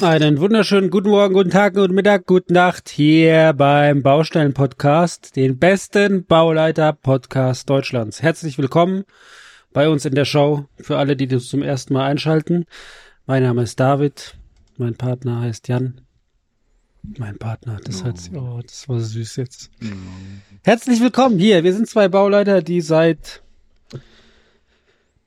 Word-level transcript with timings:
Einen 0.00 0.38
wunderschönen 0.38 0.90
guten 0.90 1.10
Morgen, 1.10 1.34
guten 1.34 1.50
Tag, 1.50 1.74
guten 1.74 1.92
Mittag, 1.92 2.24
guten 2.26 2.52
Nacht 2.52 2.88
hier 2.88 3.52
beim 3.52 4.04
Baustellen-Podcast, 4.04 5.34
den 5.34 5.58
besten 5.58 6.24
Bauleiter-Podcast 6.24 7.68
Deutschlands. 7.68 8.22
Herzlich 8.22 8.58
willkommen 8.58 9.02
bei 9.72 9.88
uns 9.88 10.04
in 10.04 10.14
der 10.14 10.24
Show 10.24 10.66
für 10.76 10.98
alle, 10.98 11.16
die 11.16 11.26
das 11.26 11.46
zum 11.46 11.62
ersten 11.62 11.94
Mal 11.94 12.06
einschalten. 12.06 12.66
Mein 13.26 13.42
Name 13.42 13.62
ist 13.62 13.80
David, 13.80 14.36
mein 14.76 14.94
Partner 14.94 15.40
heißt 15.40 15.66
Jan. 15.66 16.00
Mein 17.18 17.36
Partner, 17.36 17.80
das 17.84 18.04
hat 18.04 18.20
oh, 18.36 18.60
das 18.62 18.88
war 18.88 19.00
süß 19.00 19.34
jetzt. 19.34 19.72
Herzlich 20.62 21.00
willkommen 21.00 21.40
hier. 21.40 21.64
Wir 21.64 21.72
sind 21.72 21.88
zwei 21.88 22.06
Bauleiter, 22.06 22.62
die 22.62 22.82
seit 22.82 23.42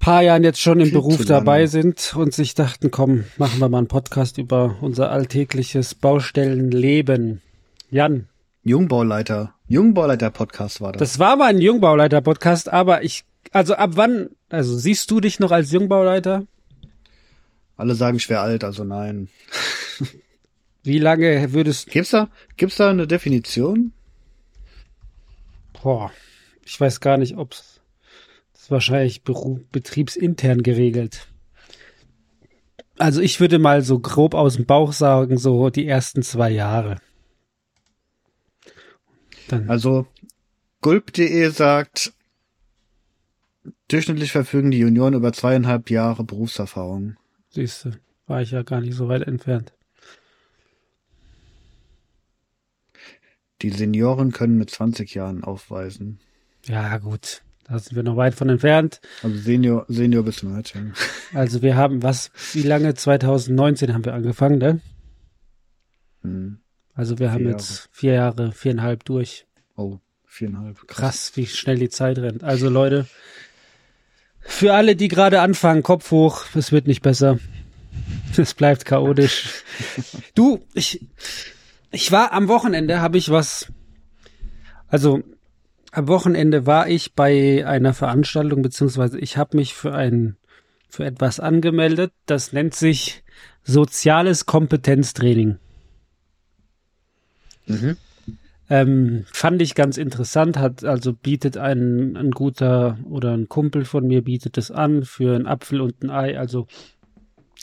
paar 0.02 0.22
Jahren 0.24 0.44
jetzt 0.44 0.60
schon 0.60 0.80
im 0.82 0.92
Beruf 0.92 1.24
dabei 1.26 1.68
sind 1.68 2.14
und 2.16 2.34
sich 2.34 2.56
dachten, 2.56 2.92
komm, 2.92 3.24
machen 3.38 3.60
wir 3.60 3.70
mal 3.70 3.78
einen 3.78 3.88
Podcast 3.88 4.38
über 4.38 4.76
unser 4.82 5.12
alltägliches 5.12 5.96
Baustellenleben. 5.96 7.42
Jan, 7.90 8.28
Jungbauleiter. 8.64 9.54
Jungbauleiter-Podcast 9.68 10.82
war 10.82 10.92
das. 10.92 11.00
das 11.00 11.20
war 11.20 11.36
mal 11.38 11.46
ein 11.46 11.62
Jungbauleiter-Podcast, 11.62 12.72
aber 12.72 13.04
ich, 13.04 13.24
also 13.52 13.74
ab 13.76 13.92
wann, 13.94 14.30
also 14.50 14.78
siehst 14.78 15.10
du 15.10 15.20
dich 15.20 15.40
noch 15.40 15.52
als 15.52 15.72
Jungbauleiter? 15.72 16.46
Alle 17.78 17.96
sagen, 17.96 18.18
ich 18.18 18.30
wäre 18.30 18.42
alt, 18.42 18.64
also 18.64 18.84
nein. 18.84 19.30
Wie 20.84 21.00
lange 21.00 21.54
würdest, 21.54 21.90
Gibt's 21.90 22.12
da, 22.12 22.30
gibt's 22.58 22.76
da 22.78 22.90
eine 22.90 23.08
Definition? 23.08 23.94
boah, 25.82 26.12
ich 26.66 26.80
weiß 26.80 27.00
gar 27.00 27.18
nicht, 27.18 27.38
ob's, 27.38 27.81
das 28.62 28.68
ist 28.68 28.72
wahrscheinlich 28.72 29.24
betriebsintern 29.24 30.62
geregelt. 30.62 31.28
Also 33.00 33.20
ich 33.20 33.40
würde 33.40 33.58
mal 33.58 33.82
so 33.82 33.98
grob 33.98 34.36
aus 34.36 34.56
dem 34.56 34.68
Bauch 34.68 34.94
sagen, 34.94 35.40
so 35.40 35.72
die 35.72 35.88
ersten 35.88 36.22
zwei 36.22 36.52
Jahre. 36.52 37.02
Dann, 39.48 39.68
Also, 39.68 40.06
gulp.de 40.82 41.50
sagt, 41.50 42.14
durchschnittlich 43.88 44.32
verfügen 44.32 44.70
die 44.70 44.78
Junioren 44.78 45.16
über 45.16 45.34
zweieinhalb 45.34 45.90
Jahre 45.90 46.24
Berufserfahrung. 46.24 47.16
siehst 47.50 47.86
du, 47.86 48.00
war 48.28 48.44
ich 48.44 48.52
ja 48.52 48.62
gar 48.62 48.80
nicht 48.82 48.94
so 48.94 49.10
weit 49.10 49.24
entfernt. 49.24 49.74
Die 53.64 53.72
Senioren 53.72 54.32
können 54.32 54.60
mit 54.60 54.70
20 54.70 55.16
Jahren 55.16 55.44
aufweisen. 55.44 56.20
Ja, 56.68 57.00
gut. 57.00 57.42
Da 57.68 57.80
sind 57.80 57.96
wir 57.96 58.04
noch 58.04 58.18
weit 58.18 58.36
von 58.36 58.50
entfernt. 58.50 59.00
Also 59.24 59.38
Senior, 59.38 59.86
Senior 59.88 60.24
bis 60.24 60.38
zum 60.38 60.54
Mädchen. 60.54 60.94
Also 61.34 61.62
wir 61.62 61.76
haben 61.76 62.04
was, 62.04 62.32
wie 62.54 62.64
lange? 62.64 62.94
2019 62.94 63.94
haben 63.94 64.04
wir 64.06 64.14
angefangen, 64.14 64.58
ne? 64.58 64.82
Hm. 66.24 66.60
Also 66.94 67.20
wir 67.20 67.32
haben 67.32 67.44
Vier 67.44 67.52
jetzt 67.52 67.90
vier 67.92 68.14
Jahre, 68.14 68.52
viereinhalb 68.52 69.06
durch. 69.06 69.46
Oh, 69.76 70.00
viereinhalb. 70.26 70.88
Krass, 70.88 71.32
wie 71.36 71.46
schnell 71.46 71.78
die 71.78 71.90
Zeit 71.90 72.18
rennt. 72.20 72.44
Also 72.44 72.70
Leute, 72.70 73.08
für 74.42 74.74
alle, 74.74 74.96
die 74.96 75.08
gerade 75.08 75.42
anfangen, 75.42 75.84
Kopf 75.84 76.12
hoch, 76.12 76.46
es 76.56 76.72
wird 76.72 76.88
nicht 76.88 77.02
besser. 77.02 77.40
Es 78.38 78.54
bleibt 78.54 78.86
chaotisch. 78.86 79.64
Du, 80.36 80.64
ich, 80.74 81.06
ich 81.92 82.14
war 82.14 82.32
am 82.32 82.48
Wochenende, 82.48 83.02
habe 83.02 83.18
ich 83.18 83.30
was, 83.30 83.68
also 84.88 85.22
am 85.92 86.08
Wochenende 86.08 86.66
war 86.66 86.88
ich 86.88 87.14
bei 87.14 87.66
einer 87.68 87.94
Veranstaltung, 87.94 88.62
beziehungsweise 88.62 89.20
ich 89.20 89.38
habe 89.38 89.58
mich 89.58 89.74
für 89.74 89.94
ein, 89.94 90.38
für 90.88 91.06
etwas 91.06 91.40
angemeldet, 91.40 92.14
das 92.26 92.54
nennt 92.54 92.74
sich 92.74 93.24
soziales 93.64 94.46
Kompetenztraining. 94.46 95.58
Mhm. 97.68 97.98
Ähm, 98.70 99.26
fand 99.32 99.62
ich 99.62 99.76
ganz 99.76 99.98
interessant, 99.98 100.58
hat 100.58 100.86
also 100.86 101.12
bietet 101.12 101.58
ein, 101.58 102.16
ein 102.16 102.32
guter 102.32 102.98
oder 103.10 103.34
ein 103.34 103.50
Kumpel 103.50 103.84
von 103.84 104.08
mir 104.08 104.24
bietet 104.24 104.58
es 104.58 104.72
an 104.72 105.04
für 105.04 105.36
einen 105.36 105.46
Apfel 105.46 105.82
und 105.82 106.02
ein 106.04 106.10
Ei. 106.10 106.40
Also 106.40 106.68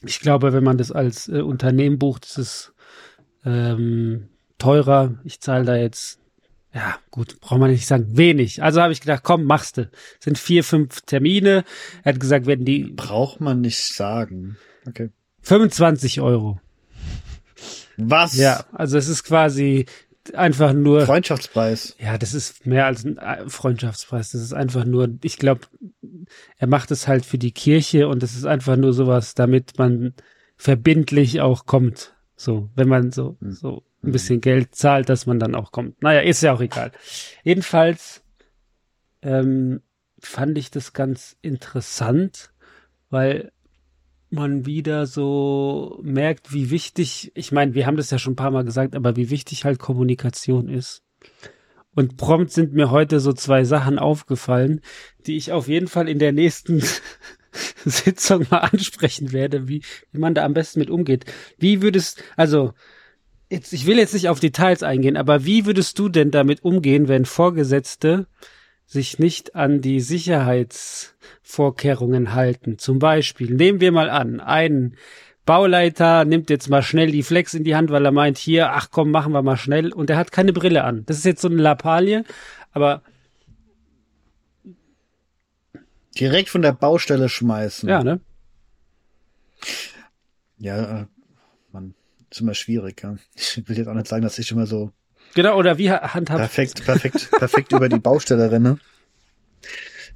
ich 0.05 0.21
glaube, 0.21 0.53
wenn 0.53 0.65
man 0.65 0.77
das 0.77 0.93
als 0.93 1.29
äh, 1.29 1.41
Unternehmen 1.41 1.99
bucht, 1.99 2.27
ist 2.27 2.39
es 2.39 2.73
ähm, 3.47 4.29
teurer. 4.59 5.15
Ich 5.25 5.41
zahle 5.41 5.65
da 5.65 5.77
jetzt, 5.77 6.21
ja 6.75 6.99
gut, 7.11 7.41
braucht 7.41 7.61
man 7.61 7.71
nicht 7.71 7.87
sagen, 7.87 8.17
wenig. 8.17 8.63
Also 8.63 8.83
habe 8.83 8.93
ich 8.93 9.01
gedacht, 9.01 9.23
komm, 9.23 9.45
machst 9.45 9.79
du. 9.79 9.91
Sind 10.21 10.39
vier, 10.39 10.63
fünf 10.65 11.01
Termine. 11.03 11.65
Er 12.05 12.13
hat 12.13 12.21
gesagt, 12.21 12.47
wenn 12.47 12.65
die 12.65 12.85
Braucht 12.85 13.41
man 13.41 13.61
nicht 13.61 13.83
sagen. 13.83 14.57
Okay. 14.87 15.11
25 15.43 16.21
Euro. 16.21 16.61
Was? 17.97 18.37
Ja, 18.37 18.65
also 18.73 18.97
es 18.97 19.09
ist 19.09 19.25
quasi 19.25 19.87
einfach 20.35 20.73
nur 20.73 21.07
Freundschaftspreis. 21.07 21.97
Ja, 21.99 22.19
das 22.19 22.35
ist 22.35 22.67
mehr 22.67 22.87
als 22.87 23.05
ein 23.05 23.19
äh, 23.19 23.49
Freundschaftspreis. 23.49 24.33
Das 24.33 24.43
ist 24.43 24.53
einfach 24.53 24.85
nur, 24.85 25.09
ich 25.23 25.39
glaube, 25.39 25.63
er 26.59 26.67
macht 26.67 26.91
es 26.91 27.09
halt 27.09 27.25
für 27.25 27.39
die 27.39 27.53
Kirche 27.53 28.09
und 28.09 28.23
es 28.23 28.37
ist 28.37 28.45
einfach 28.45 28.77
nur 28.77 28.93
sowas, 28.93 29.35
damit 29.35 29.79
man 29.79 30.15
verbindlich 30.57 31.41
auch 31.41 31.67
kommt. 31.67 32.15
So, 32.37 32.69
wenn 32.75 32.89
man 32.89 33.11
so, 33.11 33.37
so 33.41 33.83
ein 34.03 34.13
bisschen 34.13 34.41
Geld 34.41 34.75
zahlt, 34.75 35.09
dass 35.09 35.27
man 35.27 35.39
dann 35.39 35.55
auch 35.55 35.73
kommt. 35.73 36.03
Naja, 36.03 36.21
ist 36.21 36.43
ja 36.43 36.53
auch 36.53 36.61
egal. 36.61 36.93
Jedenfalls 37.43 38.23
ähm, 39.23 39.81
fand 40.21 40.59
ich 40.59 40.71
das 40.71 40.93
ganz 40.93 41.37
interessant, 41.43 42.51
weil 43.11 43.53
man 44.31 44.67
wieder 44.67 45.07
so 45.07 45.99
merkt, 46.03 46.53
wie 46.53 46.71
wichtig, 46.71 47.33
ich 47.35 47.51
meine, 47.51 47.75
wir 47.75 47.87
haben 47.87 47.97
das 47.97 48.11
ja 48.11 48.19
schon 48.19 48.35
ein 48.35 48.37
paar 48.37 48.51
Mal 48.51 48.65
gesagt, 48.65 48.95
aber 48.95 49.17
wie 49.17 49.31
wichtig 49.31 49.65
halt 49.65 49.79
Kommunikation 49.79 50.69
ist. 50.69 51.03
Und 51.95 52.17
prompt 52.17 52.53
sind 52.53 52.75
mir 52.75 52.91
heute 52.91 53.19
so 53.19 53.33
zwei 53.33 53.65
Sachen 53.65 53.99
aufgefallen, 53.99 54.83
die 55.27 55.37
ich 55.37 55.53
auf 55.53 55.67
jeden 55.67 55.89
Fall 55.89 56.09
in 56.09 56.19
der 56.19 56.33
nächsten 56.33 56.83
Sitzung 57.85 58.47
mal 58.51 58.59
ansprechen 58.59 59.33
werde, 59.33 59.67
wie, 59.67 59.83
wie 60.13 60.19
man 60.19 60.35
da 60.35 60.45
am 60.45 60.55
besten 60.55 60.79
mit 60.81 60.91
umgeht. 60.91 61.25
Wie 61.59 61.83
würdest, 61.83 62.23
also, 62.37 62.75
jetzt, 63.51 63.73
ich 63.73 63.87
will 63.87 63.99
jetzt 63.99 64.15
nicht 64.15 64.29
auf 64.29 64.41
Details 64.41 64.83
eingehen, 64.83 65.17
aber 65.17 65.45
wie 65.45 65.67
würdest 65.67 65.99
du 65.99 66.09
denn 66.09 66.31
damit 66.31 66.65
umgehen, 66.65 67.09
wenn 67.09 67.25
Vorgesetzte 67.25 68.27
sich 68.89 69.19
nicht 69.19 69.55
an 69.55 69.81
die 69.83 70.01
Sicherheitsvorkehrungen 70.01 72.35
halten. 72.35 72.79
Zum 72.79 72.99
Beispiel, 72.99 73.55
nehmen 73.55 73.83
wir 73.83 73.93
mal 73.93 74.09
an, 74.09 74.41
ein 74.41 74.97
Bauleiter 75.45 76.25
nimmt 76.25 76.49
jetzt 76.49 76.71
mal 76.71 76.81
schnell 76.83 77.11
die 77.11 77.23
Flex 77.23 77.53
in 77.53 77.65
die 77.65 77.77
Hand, 77.77 77.91
weil 77.91 78.07
er 78.07 78.13
meint, 78.13 78.39
hier, 78.39 78.73
ach 78.73 78.89
komm, 78.91 79.11
machen 79.11 79.33
wir 79.33 79.43
mal 79.43 79.59
schnell, 79.59 79.93
und 79.93 80.09
er 80.09 80.17
hat 80.17 80.33
keine 80.33 80.55
Brille 80.55 80.85
an. 80.85 81.05
Das 81.05 81.19
ist 81.19 81.27
jetzt 81.27 81.43
so 81.43 81.49
eine 81.49 81.61
Lappalie, 81.61 82.25
aber 82.73 83.03
Direkt 86.19 86.49
von 86.49 86.63
der 86.63 86.73
Baustelle 86.73 87.29
schmeißen. 87.29 87.87
ja, 87.89 88.03
ne? 88.03 88.21
Ja, 90.57 91.03
äh, 91.03 91.07
ist 92.31 92.41
immer 92.41 92.55
schwierig, 92.55 93.03
ja. 93.03 93.17
Ich 93.35 93.63
will 93.69 93.77
jetzt 93.77 93.89
auch 93.89 93.95
nicht 93.95 94.09
sagen, 94.09 94.23
dass 94.23 94.39
ich 94.39 94.51
immer 94.51 94.67
so 94.67 94.93
Genau, 95.35 95.57
oder 95.57 95.79
wie 95.79 95.91
ha- 95.91 96.15
handhabt 96.15 96.39
perfekt, 96.41 96.85
perfekt, 96.85 97.31
perfekt 97.31 97.73
über 97.73 97.89
die 97.89 97.99
Baustelle 97.99 98.51
renne. 98.51 98.79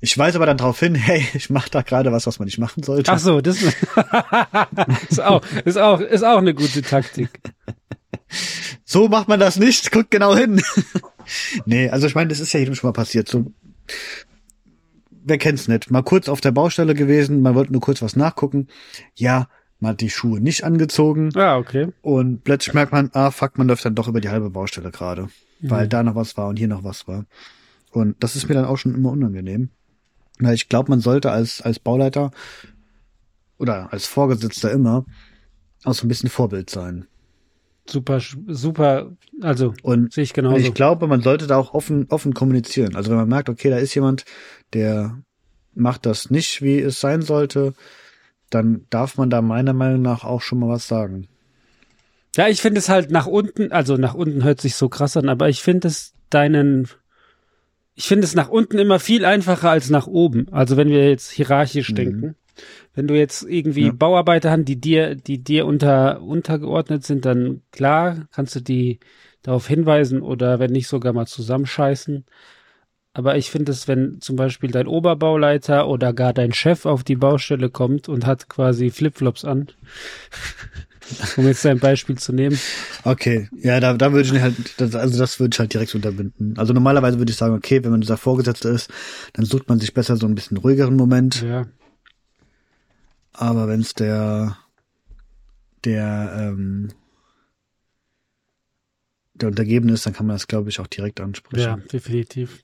Ich 0.00 0.16
weise 0.18 0.36
aber 0.38 0.46
dann 0.46 0.56
darauf 0.56 0.80
hin, 0.80 0.94
hey, 0.94 1.24
ich 1.34 1.48
mache 1.50 1.70
da 1.70 1.82
gerade 1.82 2.10
was, 2.10 2.26
was 2.26 2.38
man 2.38 2.46
nicht 2.46 2.58
machen 2.58 2.82
sollte. 2.82 3.12
Ach 3.12 3.18
so, 3.18 3.40
das 3.40 3.58
ist 5.10 5.20
auch, 5.20 5.44
ist 5.64 5.78
auch, 5.78 6.00
ist 6.00 6.24
auch 6.24 6.38
eine 6.38 6.54
gute 6.54 6.82
Taktik. 6.82 7.30
So 8.84 9.08
macht 9.08 9.28
man 9.28 9.38
das 9.38 9.56
nicht, 9.58 9.92
guckt 9.92 10.10
genau 10.10 10.34
hin. 10.36 10.60
nee, 11.66 11.88
also 11.88 12.06
ich 12.06 12.14
meine, 12.14 12.28
das 12.28 12.40
ist 12.40 12.52
ja 12.52 12.60
jedem 12.60 12.74
schon 12.74 12.88
mal 12.88 12.92
passiert. 12.92 13.28
So, 13.28 13.52
wer 15.10 15.38
kennt's 15.38 15.68
nicht? 15.68 15.90
Mal 15.90 16.02
kurz 16.02 16.28
auf 16.28 16.40
der 16.40 16.50
Baustelle 16.52 16.94
gewesen, 16.94 17.40
man 17.42 17.54
wollte 17.54 17.72
nur 17.72 17.80
kurz 17.80 18.02
was 18.02 18.16
nachgucken. 18.16 18.68
Ja, 19.14 19.48
man 19.82 19.90
hat 19.90 20.00
die 20.00 20.10
Schuhe 20.10 20.40
nicht 20.40 20.64
angezogen 20.64 21.30
Ja, 21.34 21.56
okay. 21.58 21.88
und 22.00 22.44
plötzlich 22.44 22.72
merkt 22.74 22.92
man, 22.92 23.10
ah, 23.12 23.30
fuck, 23.30 23.58
man 23.58 23.68
läuft 23.68 23.84
dann 23.84 23.94
doch 23.94 24.08
über 24.08 24.20
die 24.20 24.28
halbe 24.30 24.48
Baustelle 24.50 24.90
gerade, 24.90 25.28
weil 25.60 25.84
Mhm. 25.84 25.90
da 25.90 26.02
noch 26.02 26.14
was 26.14 26.36
war 26.36 26.48
und 26.48 26.56
hier 26.58 26.68
noch 26.68 26.84
was 26.84 27.06
war. 27.08 27.26
Und 27.90 28.16
das 28.22 28.36
ist 28.36 28.48
mir 28.48 28.54
dann 28.54 28.64
auch 28.64 28.78
schon 28.78 28.94
immer 28.94 29.10
unangenehm. 29.10 29.68
Weil 30.38 30.54
ich 30.54 30.68
glaube, 30.70 30.90
man 30.90 31.00
sollte 31.00 31.30
als, 31.30 31.60
als 31.60 31.78
Bauleiter 31.78 32.30
oder 33.58 33.92
als 33.92 34.06
Vorgesetzter 34.06 34.70
immer 34.72 35.04
auch 35.84 35.94
so 35.94 36.06
ein 36.06 36.08
bisschen 36.08 36.30
Vorbild 36.30 36.70
sein. 36.70 37.06
Super, 37.88 38.20
super, 38.46 39.10
also 39.40 39.74
Und 39.82 40.12
sehe 40.12 40.22
ich 40.24 40.32
genauso. 40.32 40.56
ich 40.56 40.72
glaube, 40.72 41.08
man 41.08 41.20
sollte 41.20 41.46
da 41.48 41.56
auch 41.56 41.74
offen, 41.74 42.06
offen 42.10 42.32
kommunizieren. 42.32 42.94
Also 42.94 43.10
wenn 43.10 43.18
man 43.18 43.28
merkt, 43.28 43.48
okay, 43.48 43.70
da 43.70 43.76
ist 43.78 43.94
jemand, 43.94 44.24
der 44.72 45.18
macht 45.74 46.06
das 46.06 46.30
nicht, 46.30 46.62
wie 46.62 46.78
es 46.78 47.00
sein 47.00 47.22
sollte, 47.22 47.74
dann 48.54 48.86
darf 48.90 49.16
man 49.16 49.30
da 49.30 49.42
meiner 49.42 49.72
Meinung 49.72 50.02
nach 50.02 50.24
auch 50.24 50.40
schon 50.40 50.60
mal 50.60 50.68
was 50.68 50.88
sagen. 50.88 51.28
Ja, 52.36 52.48
ich 52.48 52.62
finde 52.62 52.78
es 52.78 52.88
halt 52.88 53.10
nach 53.10 53.26
unten, 53.26 53.72
also 53.72 53.96
nach 53.96 54.14
unten 54.14 54.42
hört 54.44 54.60
sich 54.60 54.74
so 54.74 54.88
krass 54.88 55.16
an, 55.16 55.28
aber 55.28 55.48
ich 55.48 55.62
finde 55.62 55.88
es 55.88 56.14
deinen, 56.30 56.88
ich 57.94 58.06
finde 58.06 58.24
es 58.24 58.34
nach 58.34 58.48
unten 58.48 58.78
immer 58.78 58.98
viel 58.98 59.24
einfacher 59.24 59.70
als 59.70 59.90
nach 59.90 60.06
oben. 60.06 60.46
Also 60.50 60.76
wenn 60.76 60.88
wir 60.88 61.08
jetzt 61.08 61.30
hierarchisch 61.30 61.90
Mhm. 61.90 61.94
denken. 61.96 62.34
Wenn 62.94 63.06
du 63.06 63.14
jetzt 63.18 63.42
irgendwie 63.42 63.86
Ja. 63.86 63.92
Bauarbeiter 63.92 64.50
hast, 64.50 64.64
die 64.64 64.80
dir, 64.80 65.14
die 65.14 65.42
dir 65.42 65.66
unter, 65.66 66.20
untergeordnet 66.22 67.04
sind, 67.04 67.24
dann 67.24 67.62
klar, 67.70 68.28
kannst 68.32 68.54
du 68.54 68.60
die 68.60 69.00
darauf 69.42 69.66
hinweisen 69.66 70.20
oder 70.20 70.58
wenn 70.58 70.70
nicht 70.70 70.88
sogar 70.88 71.12
mal 71.14 71.26
zusammenscheißen. 71.26 72.24
Aber 73.14 73.36
ich 73.36 73.50
finde 73.50 73.72
es, 73.72 73.88
wenn 73.88 74.20
zum 74.20 74.36
Beispiel 74.36 74.70
dein 74.70 74.86
Oberbauleiter 74.86 75.86
oder 75.86 76.14
gar 76.14 76.32
dein 76.32 76.52
Chef 76.54 76.86
auf 76.86 77.04
die 77.04 77.16
Baustelle 77.16 77.68
kommt 77.68 78.08
und 78.08 78.24
hat 78.24 78.48
quasi 78.48 78.90
Flipflops 78.90 79.44
an, 79.44 79.68
um 81.36 81.46
jetzt 81.46 81.66
ein 81.66 81.78
Beispiel 81.78 82.16
zu 82.16 82.32
nehmen, 82.32 82.58
Okay, 83.04 83.48
ja, 83.60 83.80
da, 83.80 83.94
da 83.94 84.12
würde 84.12 84.34
ich 84.34 84.40
halt, 84.40 84.54
das, 84.80 84.94
also 84.94 85.18
das 85.18 85.40
würde 85.40 85.54
ich 85.54 85.58
halt 85.58 85.74
direkt 85.74 85.94
unterbinden. 85.94 86.56
Also 86.56 86.72
normalerweise 86.72 87.18
würde 87.18 87.32
ich 87.32 87.36
sagen, 87.36 87.54
okay, 87.54 87.82
wenn 87.84 87.90
man 87.90 88.00
dieser 88.00 88.16
Vorgesetzte 88.16 88.68
ist, 88.68 88.90
dann 89.34 89.44
sucht 89.44 89.68
man 89.68 89.80
sich 89.80 89.92
besser 89.92 90.16
so 90.16 90.26
ein 90.26 90.34
bisschen 90.34 90.56
ruhigeren 90.56 90.96
Moment. 90.96 91.42
ja, 91.42 91.66
Aber 93.32 93.68
wenn 93.68 93.80
es 93.80 93.94
der, 93.94 94.56
der, 95.84 96.32
ähm, 96.38 96.90
der 99.34 99.48
Untergebene 99.48 99.92
ist, 99.92 100.04
dann 100.06 100.12
kann 100.12 100.26
man 100.26 100.36
das, 100.36 100.46
glaube 100.46 100.68
ich, 100.68 100.78
auch 100.80 100.86
direkt 100.86 101.20
ansprechen. 101.20 101.62
Ja, 101.62 101.76
definitiv. 101.92 102.62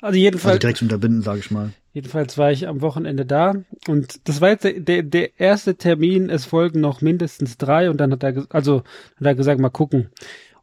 Also 0.00 0.06
Also 0.06 0.18
jedenfalls, 0.18 0.58
direkt 0.60 0.82
unterbinden, 0.82 1.22
sage 1.22 1.40
ich 1.40 1.50
mal. 1.50 1.72
jedenfalls 1.92 2.38
war 2.38 2.50
ich 2.50 2.66
am 2.68 2.80
Wochenende 2.80 3.26
da 3.26 3.54
und 3.86 4.26
das 4.28 4.40
war 4.40 4.48
jetzt 4.50 4.64
der, 4.64 5.02
der, 5.02 5.38
erste 5.38 5.76
Termin. 5.76 6.30
Es 6.30 6.46
folgen 6.46 6.80
noch 6.80 7.00
mindestens 7.02 7.58
drei 7.58 7.90
und 7.90 7.98
dann 7.98 8.12
hat 8.12 8.22
er, 8.22 8.46
also 8.50 8.78
hat 9.16 9.26
er 9.26 9.34
gesagt, 9.34 9.60
mal 9.60 9.68
gucken, 9.68 10.08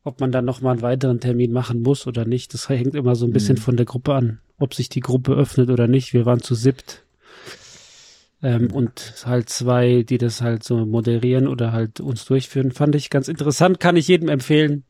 ob 0.04 0.20
man 0.20 0.32
dann 0.32 0.44
noch 0.46 0.62
mal 0.62 0.72
einen 0.72 0.82
weiteren 0.82 1.20
Termin 1.20 1.52
machen 1.52 1.82
muss 1.82 2.08
oder 2.08 2.26
nicht. 2.26 2.54
Das 2.54 2.68
hängt 2.68 2.96
immer 2.96 3.16
so 3.16 3.26
ein 3.26 3.32
bisschen 3.32 3.56
Mhm. 3.56 3.62
von 3.62 3.78
der 3.78 3.86
Gruppe 3.86 4.14
an, 4.16 4.40
ob 4.58 4.74
sich 4.74 4.90
die 4.90 5.00
Gruppe 5.02 5.34
öffnet 5.34 5.70
oder 5.70 5.88
nicht. 5.88 6.14
Wir 6.14 6.26
waren 6.26 6.42
zu 6.42 6.56
siebt. 6.56 7.04
Ähm, 8.42 8.72
und 8.74 9.14
halt 9.26 9.48
zwei, 9.50 10.04
die 10.04 10.18
das 10.18 10.42
halt 10.42 10.64
so 10.64 10.86
moderieren 10.86 11.48
oder 11.48 11.72
halt 11.72 12.02
uns 12.02 12.26
durchführen, 12.26 12.72
fand 12.72 12.96
ich 12.96 13.10
ganz 13.10 13.30
interessant, 13.30 13.80
kann 13.80 13.96
ich 13.96 14.08
jedem 14.10 14.28
empfehlen. 14.28 14.84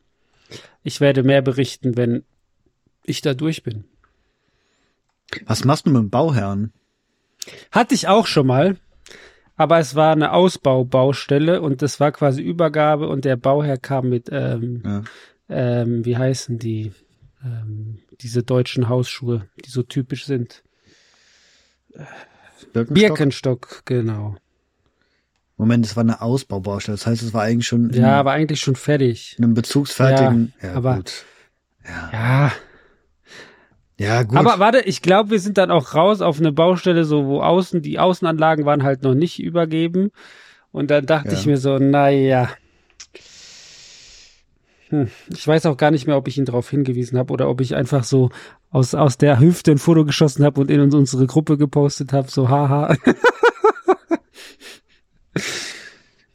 Ich 0.84 1.00
werde 1.00 1.22
mehr 1.24 1.42
berichten, 1.42 1.96
wenn 1.96 2.22
ich 3.04 3.20
da 3.22 3.34
durch 3.34 3.62
bin. 3.64 3.84
Was 5.46 5.64
machst 5.64 5.86
du 5.86 5.90
mit 5.90 6.00
dem 6.00 6.10
Bauherrn? 6.10 6.72
Hatte 7.72 7.94
ich 7.94 8.06
auch 8.06 8.26
schon 8.26 8.46
mal, 8.46 8.76
aber 9.56 9.78
es 9.78 9.94
war 9.94 10.12
eine 10.12 10.32
Ausbaubaustelle 10.32 11.60
und 11.60 11.82
das 11.82 11.98
war 12.00 12.12
quasi 12.12 12.42
Übergabe 12.42 13.08
und 13.08 13.24
der 13.24 13.36
Bauherr 13.36 13.78
kam 13.78 14.08
mit, 14.10 14.28
ähm, 14.30 14.82
Ja. 14.84 15.02
ähm, 15.48 16.04
wie 16.04 16.16
heißen 16.16 16.58
die, 16.58 16.92
ähm, 17.42 17.98
diese 18.20 18.42
deutschen 18.42 18.88
Hausschuhe, 18.88 19.48
die 19.64 19.70
so 19.70 19.82
typisch 19.82 20.26
sind. 20.26 20.62
Birkenstock? 22.72 22.94
Birkenstock, 22.94 23.82
genau. 23.84 24.36
Moment, 25.56 25.86
es 25.86 25.96
war 25.96 26.02
eine 26.02 26.20
Ausbaubaustelle. 26.20 26.96
Das 26.96 27.06
heißt, 27.06 27.22
es 27.22 27.32
war 27.32 27.42
eigentlich 27.42 27.66
schon 27.66 27.90
Ja, 27.92 28.18
aber 28.18 28.32
eigentlich 28.32 28.60
schon 28.60 28.74
fertig. 28.76 29.36
in 29.38 29.44
einem 29.44 29.54
bezugsfertigen. 29.54 30.52
Ja, 30.62 30.74
aber- 30.74 30.96
gut. 30.96 31.24
Ja, 31.86 32.10
Ja, 32.12 32.52
ja 33.98 34.22
gut. 34.24 34.36
aber 34.36 34.58
warte, 34.58 34.80
ich 34.80 35.00
glaube, 35.02 35.30
wir 35.30 35.38
sind 35.40 35.56
dann 35.58 35.70
auch 35.70 35.94
raus 35.94 36.20
auf 36.22 36.38
eine 36.40 36.50
Baustelle, 36.52 37.04
so 37.04 37.26
wo 37.26 37.40
außen, 37.42 37.82
die 37.82 37.98
Außenanlagen 37.98 38.64
waren 38.64 38.82
halt 38.82 39.02
noch 39.04 39.14
nicht 39.14 39.38
übergeben. 39.40 40.10
Und 40.72 40.90
dann 40.90 41.06
dachte 41.06 41.28
Ja. 41.28 41.34
ich 41.34 41.46
mir 41.46 41.56
so, 41.56 41.78
naja. 41.78 42.48
Hm, 44.88 45.08
ich 45.32 45.46
weiß 45.46 45.66
auch 45.66 45.76
gar 45.76 45.90
nicht 45.92 46.06
mehr, 46.08 46.16
ob 46.16 46.26
ich 46.26 46.36
ihn 46.36 46.44
darauf 46.46 46.68
hingewiesen 46.68 47.16
habe 47.16 47.32
oder 47.32 47.48
ob 47.48 47.60
ich 47.60 47.74
einfach 47.76 48.02
so 48.04 48.30
aus, 48.70 48.94
aus 48.94 49.18
der 49.18 49.38
Hüfte 49.38 49.70
ein 49.70 49.78
Foto 49.78 50.04
geschossen 50.04 50.44
habe 50.44 50.60
und 50.60 50.70
in 50.70 50.80
uns- 50.80 50.94
unsere 50.94 51.26
Gruppe 51.28 51.56
gepostet 51.56 52.12
habe, 52.12 52.28
so 52.30 52.48
haha. 52.48 52.96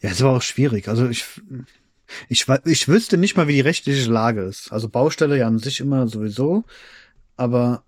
ja, 0.02 0.10
es 0.10 0.22
war 0.22 0.36
auch 0.36 0.42
schwierig. 0.42 0.88
Also 0.88 1.08
ich, 1.08 1.26
ich, 2.28 2.48
ich 2.66 2.88
wüsste 2.88 3.18
nicht 3.18 3.38
mal, 3.38 3.48
wie 3.48 3.54
die 3.54 3.62
rechtliche 3.62 4.10
Lage 4.10 4.42
ist. 4.42 4.72
Also 4.72 4.90
Baustelle 4.90 5.38
ja 5.38 5.48
an 5.48 5.60
sich 5.60 5.80
immer 5.80 6.08
sowieso, 6.08 6.64
aber 7.38 7.84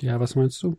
Ja, 0.00 0.20
was 0.20 0.34
meinst 0.34 0.62
du? 0.62 0.76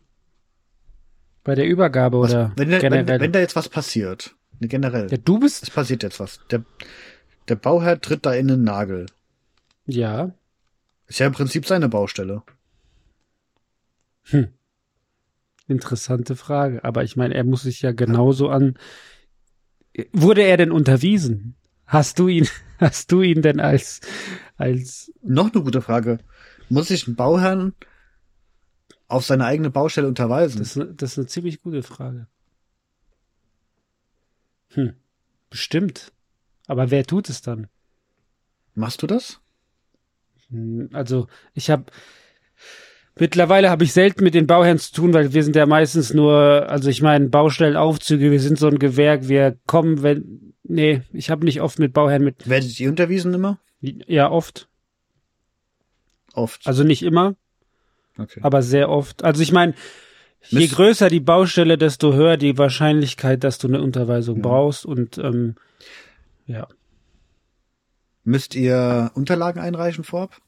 Bei 1.43 1.55
der 1.55 1.67
Übergabe 1.67 2.19
was, 2.19 2.31
oder 2.31 2.53
wenn, 2.55 2.71
da, 2.71 2.79
generell? 2.79 3.07
wenn, 3.07 3.21
wenn 3.21 3.31
da 3.31 3.39
jetzt 3.39 3.55
was 3.55 3.69
passiert, 3.69 4.35
ne, 4.59 4.67
generell, 4.67 5.09
ja, 5.11 5.17
du 5.17 5.39
bist? 5.39 5.63
es 5.63 5.69
passiert 5.69 6.03
jetzt 6.03 6.19
was. 6.19 6.39
Der, 6.49 6.63
der 7.47 7.55
Bauherr 7.55 8.01
tritt 8.01 8.25
da 8.25 8.33
in 8.33 8.47
den 8.47 8.63
Nagel. 8.63 9.05
Ja. 9.85 10.31
Ist 11.07 11.19
ja 11.19 11.27
im 11.27 11.33
Prinzip 11.33 11.67
seine 11.67 11.87
Baustelle. 11.87 12.41
Hm. 14.23 14.47
Interessante 15.67 16.35
Frage. 16.35 16.83
Aber 16.83 17.03
ich 17.03 17.15
meine, 17.15 17.33
er 17.33 17.43
muss 17.43 17.63
sich 17.63 17.81
ja 17.81 17.91
genauso 17.91 18.49
an. 18.49 18.77
Wurde 20.13 20.43
er 20.43 20.57
denn 20.57 20.71
unterwiesen? 20.71 21.55
Hast 21.87 22.19
du 22.19 22.27
ihn, 22.27 22.47
hast 22.79 23.11
du 23.11 23.21
ihn 23.21 23.41
denn 23.41 23.59
als, 23.59 24.01
als, 24.57 25.11
Noch 25.21 25.53
eine 25.53 25.63
gute 25.63 25.81
Frage. 25.81 26.19
Muss 26.69 26.87
sich 26.89 27.07
ein 27.07 27.15
Bauherrn 27.15 27.73
auf 29.07 29.25
seine 29.25 29.45
eigene 29.45 29.69
Baustelle 29.69 30.07
unterweisen? 30.07 30.59
das, 30.59 30.75
ist- 30.75 30.93
das 31.01 31.11
ist 31.13 31.17
eine 31.19 31.27
ziemlich 31.27 31.61
gute 31.61 31.83
Frage. 31.83 32.27
Hm. 34.69 34.93
Bestimmt. 35.49 36.11
Aber 36.67 36.91
wer 36.91 37.05
tut 37.05 37.29
es 37.29 37.41
dann? 37.41 37.67
Machst 38.73 39.01
du 39.03 39.07
das? 39.07 39.39
Hm, 40.49 40.89
Also, 40.93 41.27
ich 41.53 41.69
habe 41.69 41.85
mittlerweile 43.19 43.69
habe 43.69 43.83
ich 43.83 43.93
selten 43.93 44.23
mit 44.23 44.33
den 44.33 44.47
Bauherren 44.47 44.79
zu 44.79 44.93
tun, 44.93 45.13
weil 45.13 45.33
wir 45.33 45.43
sind 45.43 45.55
ja 45.55 45.65
meistens 45.65 46.13
nur, 46.13 46.67
also 46.69 46.89
ich 46.89 47.01
meine, 47.01 47.29
Baustellenaufzüge, 47.29 48.31
wir 48.31 48.39
sind 48.39 48.57
so 48.59 48.67
ein 48.67 48.79
Gewerk, 48.79 49.27
wir 49.27 49.57
kommen, 49.67 50.03
wenn, 50.03 50.53
nee, 50.63 51.01
ich 51.13 51.29
habe 51.29 51.45
nicht 51.45 51.61
oft 51.61 51.79
mit 51.79 51.93
Bauherren 51.93 52.23
mit, 52.23 52.47
Werdet 52.49 52.79
ihr 52.79 52.89
unterwiesen 52.89 53.33
immer? 53.33 53.59
ja, 53.81 54.29
oft. 54.31 54.67
Oft. 56.33 56.67
Also 56.67 56.83
nicht 56.83 57.03
immer, 57.03 57.35
okay. 58.17 58.39
aber 58.43 58.61
sehr 58.61 58.89
oft. 58.89 59.23
Also 59.23 59.41
ich 59.41 59.51
meine, 59.53 59.73
je 60.49 60.67
größer 60.67 61.09
die 61.09 61.21
Baustelle, 61.21 61.77
desto 61.77 62.13
höher 62.13 62.35
die 62.37 62.57
Wahrscheinlichkeit, 62.57 63.43
dass 63.43 63.57
du 63.57 63.67
eine 63.67 63.81
Unterweisung 63.81 64.37
Ja. 64.37 64.41
brauchst 64.41 64.85
und 64.85 65.17
ähm, 65.17 65.55
ja, 66.45 66.67
Müsst 68.27 68.55
ihr 68.55 69.11
Unterlagen 69.13 69.59
einreichen 69.59 70.03
vorab? 70.03 70.41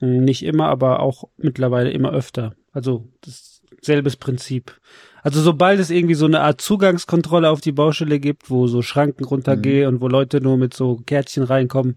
Nicht 0.00 0.42
immer, 0.44 0.68
aber 0.68 1.00
auch 1.00 1.24
mittlerweile 1.36 1.90
immer 1.90 2.12
öfter. 2.12 2.54
Also 2.72 3.08
das 3.22 3.62
selbes 3.80 4.16
Prinzip. 4.16 4.78
Also 5.22 5.40
sobald 5.40 5.80
es 5.80 5.90
irgendwie 5.90 6.14
so 6.14 6.26
eine 6.26 6.40
Art 6.40 6.60
Zugangskontrolle 6.60 7.50
auf 7.50 7.60
die 7.60 7.72
Baustelle 7.72 8.20
gibt, 8.20 8.50
wo 8.50 8.66
so 8.66 8.82
Schranken 8.82 9.24
runtergehen 9.24 9.88
und 9.88 10.00
wo 10.00 10.08
Leute 10.08 10.40
nur 10.40 10.56
mit 10.56 10.74
so 10.74 11.00
Kärtchen 11.06 11.42
reinkommen, 11.42 11.96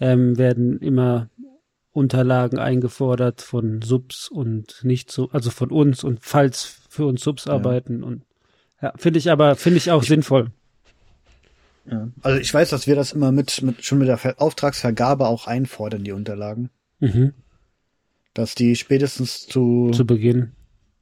ähm, 0.00 0.36
werden 0.36 0.78
immer 0.80 1.28
Unterlagen 1.92 2.58
eingefordert 2.58 3.42
von 3.42 3.82
Subs 3.82 4.28
und 4.28 4.80
nicht 4.82 5.10
so, 5.12 5.28
also 5.30 5.50
von 5.50 5.70
uns 5.70 6.04
und 6.04 6.20
falls 6.22 6.80
für 6.88 7.06
uns 7.06 7.22
Subs 7.22 7.44
Ja. 7.44 7.52
arbeiten 7.52 8.02
und 8.02 8.22
ja, 8.80 8.92
finde 8.96 9.18
ich 9.18 9.30
aber, 9.30 9.54
finde 9.54 9.78
ich 9.78 9.90
auch 9.90 10.02
sinnvoll. 10.02 10.50
Ja. 11.90 12.08
Also 12.22 12.38
ich 12.40 12.52
weiß, 12.52 12.70
dass 12.70 12.86
wir 12.86 12.96
das 12.96 13.12
immer 13.12 13.32
mit, 13.32 13.62
mit 13.62 13.84
schon 13.84 13.98
mit 13.98 14.08
der 14.08 14.16
Ver 14.18 14.34
Auftragsvergabe 14.38 15.26
auch 15.26 15.46
einfordern, 15.46 16.04
die 16.04 16.12
Unterlagen. 16.12 16.70
Mhm. 17.02 17.34
Dass 18.34 18.54
die 18.54 18.76
spätestens 18.76 19.46
zu, 19.46 19.90
Zu 19.92 20.06
Beginn. 20.06 20.52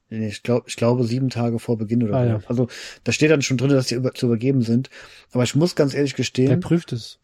nee, 0.09 0.27
ich 0.27 0.43
glaube, 0.43 0.65
ich 0.67 0.75
glaube 0.75 1.03
sieben 1.05 1.29
Tage 1.29 1.59
vor 1.59 1.77
Beginn 1.77 2.03
oder 2.03 2.15
Ah, 2.15 2.23
so. 2.23 2.29
ja. 2.29 2.41
Also 2.47 2.67
da 3.03 3.11
steht 3.11 3.31
dann 3.31 3.41
schon 3.41 3.57
drin, 3.57 3.69
dass 3.69 3.87
die 3.87 3.95
über, 3.95 4.13
zu 4.13 4.25
übergeben 4.25 4.61
sind. 4.63 4.89
Aber 5.31 5.43
ich 5.43 5.55
muss 5.55 5.75
ganz 5.75 5.93
ehrlich 5.93 6.13
Wer 6.13 6.17
gestehen, 6.17 6.59
prüft 6.59 6.91
es? 6.91 7.19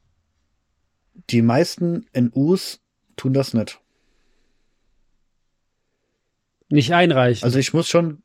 die 1.31 1.41
meisten 1.41 2.05
NUs 2.13 2.79
tun 3.15 3.34
das 3.34 3.53
nicht. 3.53 3.81
Nicht 6.69 6.93
einreichen. 6.93 7.43
Also 7.43 7.60
ich 7.60 7.74
muss 7.74 7.88
schon, 7.89 8.22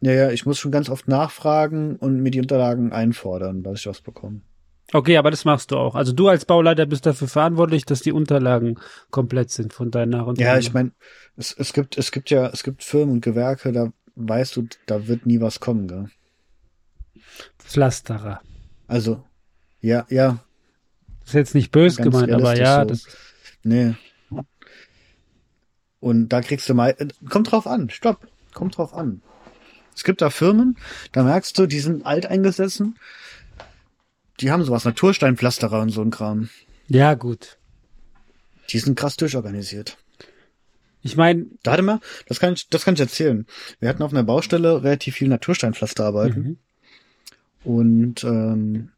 ja, 0.00 0.12
ja, 0.12 0.30
ich 0.30 0.46
muss 0.46 0.58
schon 0.58 0.70
ganz 0.72 0.88
oft 0.88 1.08
nachfragen 1.08 1.96
und 1.96 2.22
mir 2.22 2.30
die 2.30 2.40
Unterlagen 2.40 2.92
einfordern, 2.92 3.62
dass 3.62 3.80
ich 3.80 3.86
was 3.86 4.00
bekomme. 4.00 4.40
Okay, 4.92 5.16
aber 5.16 5.30
das 5.30 5.44
machst 5.44 5.70
du 5.70 5.76
auch. 5.76 5.94
Also 5.94 6.12
du 6.12 6.28
als 6.28 6.44
Bauleiter 6.44 6.86
bist 6.86 7.06
dafür 7.06 7.26
verantwortlich, 7.28 7.84
dass 7.84 8.00
die 8.00 8.12
Unterlagen 8.12 8.78
komplett 9.10 9.50
sind 9.50 9.72
von 9.72 9.90
deinen 9.90 10.10
Nach- 10.10 10.26
und 10.26 10.38
Ja, 10.38 10.58
ich 10.58 10.72
meine, 10.72 10.92
es, 11.36 11.52
es 11.52 11.72
gibt, 11.72 11.98
es 11.98 12.12
gibt 12.12 12.30
ja, 12.30 12.48
es 12.48 12.62
gibt 12.62 12.84
Firmen 12.84 13.14
und 13.14 13.20
Gewerke, 13.22 13.72
da 13.72 13.92
weißt 14.14 14.56
du, 14.56 14.68
da 14.86 15.08
wird 15.08 15.26
nie 15.26 15.40
was 15.40 15.58
kommen, 15.60 15.88
gell? 15.88 16.10
Pflasterer. 17.58 18.40
Also, 18.86 19.24
ja, 19.80 20.06
ja, 20.10 20.38
Das 21.20 21.30
ist 21.30 21.34
jetzt 21.34 21.54
nicht 21.54 21.72
böse 21.72 22.02
Ganz 22.02 22.12
gemeint, 22.14 22.32
aber 22.32 22.56
ja, 22.56 22.80
so. 22.80 22.88
das, 22.88 23.06
nee. 23.62 23.94
Und 26.00 26.28
da 26.28 26.42
kriegst 26.42 26.68
du 26.68 26.74
mal, 26.74 26.94
äh, 26.98 27.08
kommt 27.30 27.50
drauf 27.50 27.66
an, 27.66 27.88
stopp, 27.88 28.28
kommt 28.52 28.76
drauf 28.76 28.92
an. 28.92 29.22
Es 29.96 30.04
gibt 30.04 30.20
da 30.20 30.28
Firmen, 30.28 30.76
da 31.12 31.22
merkst 31.22 31.58
du, 31.58 31.66
die 31.66 31.80
sind 31.80 32.04
alteingesessen, 32.04 32.98
die 34.40 34.50
haben 34.50 34.64
sowas, 34.64 34.84
Natursteinpflasterer 34.84 35.80
und 35.80 35.90
so 35.90 36.02
ein 36.02 36.10
Kram. 36.10 36.48
ja 36.88 37.14
gut. 37.14 37.58
Die 38.70 38.78
sind 38.78 38.98
krass 38.98 39.16
durchorganisiert. 39.16 39.98
Ich 41.02 41.16
meine, 41.16 41.44
Da 41.62 41.72
hatte 41.72 41.82
man, 41.82 42.00
das 42.26 42.40
kann 42.40 42.54
ich, 42.54 42.68
das 42.70 42.84
kann 42.86 42.94
ich 42.94 43.00
erzählen. 43.00 43.46
Wir 43.78 43.90
hatten 43.90 44.02
auf 44.02 44.10
einer 44.12 44.22
Baustelle 44.24 44.82
relativ 44.82 45.16
viel 45.16 45.28
Natursteinpflasterarbeiten. 45.28 46.42
mhm. 46.42 46.58
Und 47.62 48.24
ähm, 48.24 48.90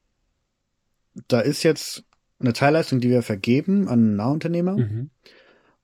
da 1.28 1.40
ist 1.40 1.62
jetzt 1.64 2.04
eine 2.38 2.52
Teilleistung, 2.52 3.00
die 3.00 3.10
wir 3.10 3.22
vergeben 3.22 3.88
an 3.88 3.98
einen 4.00 4.16
Nahunternehmer. 4.16 4.76
Mhm. 4.76 5.10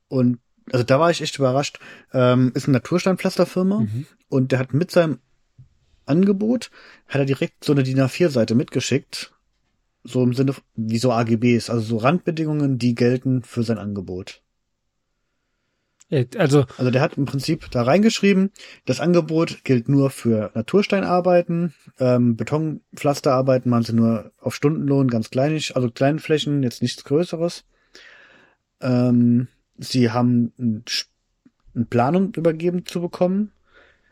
Und 0.09 0.39
also 0.71 0.85
da 0.85 1.01
war 1.01 1.11
ich 1.11 1.21
echt 1.23 1.39
überrascht. 1.39 1.81
Ähm, 2.13 2.53
ist 2.55 2.67
eine 2.67 2.75
Natursteinpflasterfirma 2.75 3.81
Mhm. 3.81 4.07
und 4.29 4.53
der 4.53 4.61
hat 4.61 4.75
mit 4.75 4.93
seinem 4.93 5.19
Angebot, 6.07 6.71
hat 7.09 7.21
er 7.21 7.25
direkt 7.27 7.65
so 7.65 7.73
eine 7.73 7.83
DIN 7.83 8.01
A4-Seite 8.01 8.55
mitgeschickt. 8.55 9.32
So 10.05 10.23
im 10.23 10.35
Sinne 10.35 10.55
wie 10.75 10.99
so 10.99 11.13
AGBs, 11.13 11.71
also 11.71 11.83
so 11.83 11.97
Randbedingungen, 11.99 12.79
die 12.79 12.95
gelten 12.95 13.43
für 13.43 13.63
sein 13.63 13.79
Angebot. 13.79 14.43
Also 16.37 16.67
Also 16.77 16.91
der 16.91 17.01
hat 17.01 17.17
im 17.17 17.25
Prinzip 17.25 17.71
da 17.71 17.83
reingeschrieben, 17.83 18.51
das 18.85 19.01
Angebot 19.01 19.65
gilt 19.65 19.89
nur 19.89 20.11
für 20.11 20.51
Natursteinarbeiten, 20.55 21.73
ähm, 21.99 22.37
Betonpflasterarbeiten 22.37 23.71
machen 23.71 23.85
sie 23.85 23.95
nur 23.95 24.31
auf 24.39 24.55
Stundenlohn, 24.55 25.09
ganz 25.09 25.31
kleinig, 25.31 25.75
also 25.75 25.91
kleinen 25.91 26.19
Flächen, 26.19 26.63
jetzt 26.63 26.83
nichts 26.83 27.05
Größeres. 27.05 27.65
Ähm, 28.83 29.49
sie 29.79 30.11
haben 30.11 30.53
ein, 30.59 30.85
eine 31.75 31.87
Planung 31.87 32.35
übergeben 32.35 32.85
zu 32.85 33.01
bekommen. 33.01 33.53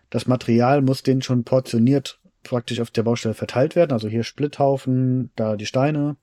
Das 0.08 0.26
Material 0.26 0.80
muss 0.80 1.02
denen 1.02 1.20
schon 1.20 1.44
portioniert 1.44 2.18
praktisch 2.42 2.80
auf 2.80 2.90
der 2.90 3.02
Baustelle 3.02 3.34
verteilt 3.34 3.76
werden, 3.76 3.92
also 3.92 4.08
hier 4.08 4.24
Splithaufen, 4.24 5.30
da 5.36 5.56
die 5.56 5.66
Steine, 5.66 6.16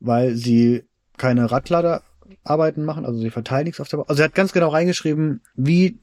weil 0.00 0.34
sie 0.34 0.84
keine 1.16 1.50
Radladerarbeiten 1.50 2.84
machen, 2.84 3.04
also 3.04 3.18
sie 3.18 3.30
verteilen 3.30 3.64
nichts 3.64 3.80
auf 3.80 3.88
der 3.88 3.98
Baustelle. 3.98 4.10
Also 4.10 4.22
er 4.22 4.26
hat 4.26 4.34
ganz 4.34 4.52
genau 4.52 4.68
reingeschrieben, 4.68 5.40
wie 5.54 5.98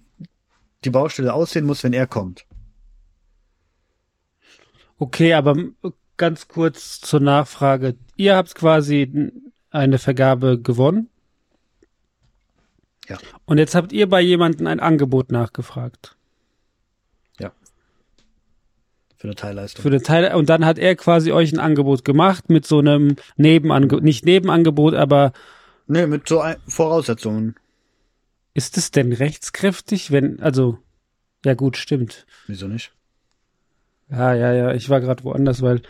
die 0.84 0.90
Baustelle 0.90 1.34
aussehen 1.34 1.66
muss, 1.66 1.84
wenn 1.84 1.94
er 1.94 2.08
kommt. 2.08 2.46
Okay, 4.98 5.34
aber 5.34 5.56
ganz 6.18 6.48
kurz 6.48 7.02
zur 7.02 7.20
Nachfrage. 7.20 7.96
Ihr 8.16 8.36
habt 8.36 8.56
quasi 8.56 9.32
eine 9.72 9.98
Vergabe 9.98 10.60
gewonnen. 10.60 11.10
Ja. 13.10 13.18
Und 13.46 13.58
jetzt 13.58 13.75
habt 13.75 13.92
ihr 13.92 14.08
bei 14.08 14.22
jemandem 14.22 14.68
ein 14.68 14.80
Angebot 14.80 15.32
nachgefragt. 15.32 16.16
Für 19.24 19.27
eine 19.30 19.36
Teilleistung. 19.36 19.84
Für 19.84 19.89
den 19.89 20.03
Teil, 20.03 20.36
und 20.36 20.50
dann 20.50 20.65
hat 20.65 20.77
er 20.77 20.98
quasi 20.98 21.32
euch 21.32 21.53
ein 21.53 21.60
Angebot 21.60 22.03
gemacht 22.03 22.50
mit 22.50 22.68
so 22.68 22.80
einem 22.80 23.15
Nebenangebot, 23.38 24.03
nicht 24.03 24.25
Nebenangebot, 24.25 24.96
aber 24.96 25.32
nee, 25.88 26.06
mit 26.08 26.27
so 26.27 26.44
Voraussetzungen. 26.68 27.56
ist 28.53 28.75
es 28.75 28.92
denn 28.92 29.13
rechtskräftig, 29.13 30.12
wenn, 30.12 30.42
also, 30.42 30.77
ja 31.46 31.53
gut, 31.53 31.77
stimmt. 31.77 32.25
Wieso 32.48 32.68
nicht? 32.68 32.92
Ja, 34.10 34.34
ja, 34.34 34.51
ja, 34.51 34.74
ich 34.74 34.89
war 34.89 35.00
gerade 35.00 35.24
woanders, 35.24 35.62
weil 35.62 35.84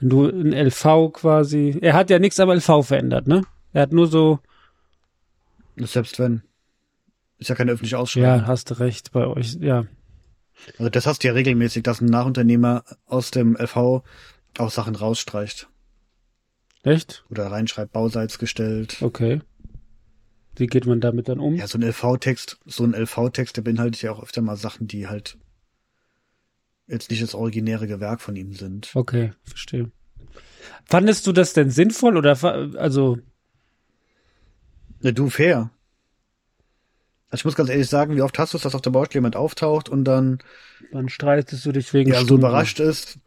wenn 0.00 0.08
du 0.08 0.26
ein 0.26 0.52
LV 0.52 1.12
quasi, 1.12 1.78
er 1.80 1.92
hat 1.92 2.10
ja 2.10 2.18
nichts 2.18 2.40
am 2.40 2.50
LV 2.50 2.84
verändert, 2.84 3.28
ne? 3.28 3.42
Er 3.72 3.82
hat 3.82 3.92
nur 3.92 4.08
so, 4.08 4.40
Selbst 5.76 6.18
wenn. 6.18 6.42
Ist 7.38 7.50
ja 7.50 7.54
keine 7.54 7.70
öffentliche 7.70 8.00
Ausschreibung. 8.00 8.40
ja, 8.40 8.46
hast 8.48 8.68
du 8.72 8.80
recht, 8.80 9.12
bei 9.12 9.28
euch, 9.28 9.58
ja. 9.60 9.84
Also 10.78 10.90
das 10.90 11.06
hast 11.06 11.22
du 11.22 11.28
ja 11.28 11.34
regelmäßig, 11.34 11.82
dass 11.82 12.00
ein 12.00 12.06
Nachunternehmer 12.06 12.84
aus 13.06 13.30
dem 13.30 13.56
LV 13.56 14.02
auch 14.58 14.70
Sachen 14.70 14.94
rausstreicht. 14.94 15.68
Echt? 16.82 17.24
Oder 17.30 17.50
reinschreibt, 17.50 17.92
Bauseits 17.92 18.38
gestellt. 18.38 18.98
Okay. 19.00 19.40
Wie 20.56 20.66
geht 20.66 20.86
man 20.86 21.00
damit 21.00 21.28
dann 21.28 21.40
um? 21.40 21.54
Ja, 21.54 21.66
so 21.66 21.78
ein 21.78 21.82
LV-Text, 21.82 22.58
so 22.66 22.84
ein 22.84 22.94
LV-Text, 22.94 23.56
der 23.56 23.62
beinhaltet 23.62 24.02
ja 24.02 24.12
auch 24.12 24.22
öfter 24.22 24.42
mal 24.42 24.56
Sachen, 24.56 24.86
die 24.86 25.06
halt 25.06 25.38
jetzt 26.86 27.10
nicht 27.10 27.22
das 27.22 27.34
originäre 27.34 27.86
Gewerk 27.86 28.20
von 28.20 28.36
ihm 28.36 28.52
sind. 28.52 28.90
Okay, 28.94 29.32
verstehe. 29.44 29.90
Fandest 30.84 31.26
du 31.26 31.32
das 31.32 31.52
denn 31.52 31.70
sinnvoll 31.70 32.16
oder 32.16 32.42
also 32.42 33.18
Ja, 35.00 35.12
du, 35.12 35.30
fair. 35.30 35.70
Also 37.30 37.42
ich 37.42 37.44
muss 37.44 37.54
ganz 37.54 37.70
ehrlich 37.70 37.88
sagen, 37.88 38.16
wie 38.16 38.22
oft 38.22 38.38
hast 38.38 38.52
du 38.52 38.56
es, 38.56 38.62
dass 38.64 38.74
auf 38.74 38.82
der 38.82 38.90
Baustelle 38.90 39.20
jemand 39.20 39.36
auftaucht 39.36 39.88
und 39.88 40.04
dann 40.04 40.38
dann 40.92 41.08
streitest 41.08 41.64
du 41.64 41.72
dich 41.72 41.92
wegen 41.94 42.10
ja 42.10 42.18
so 42.18 42.24
Stunden? 42.26 42.42
überrascht 42.42 42.80
ist. 42.80 43.18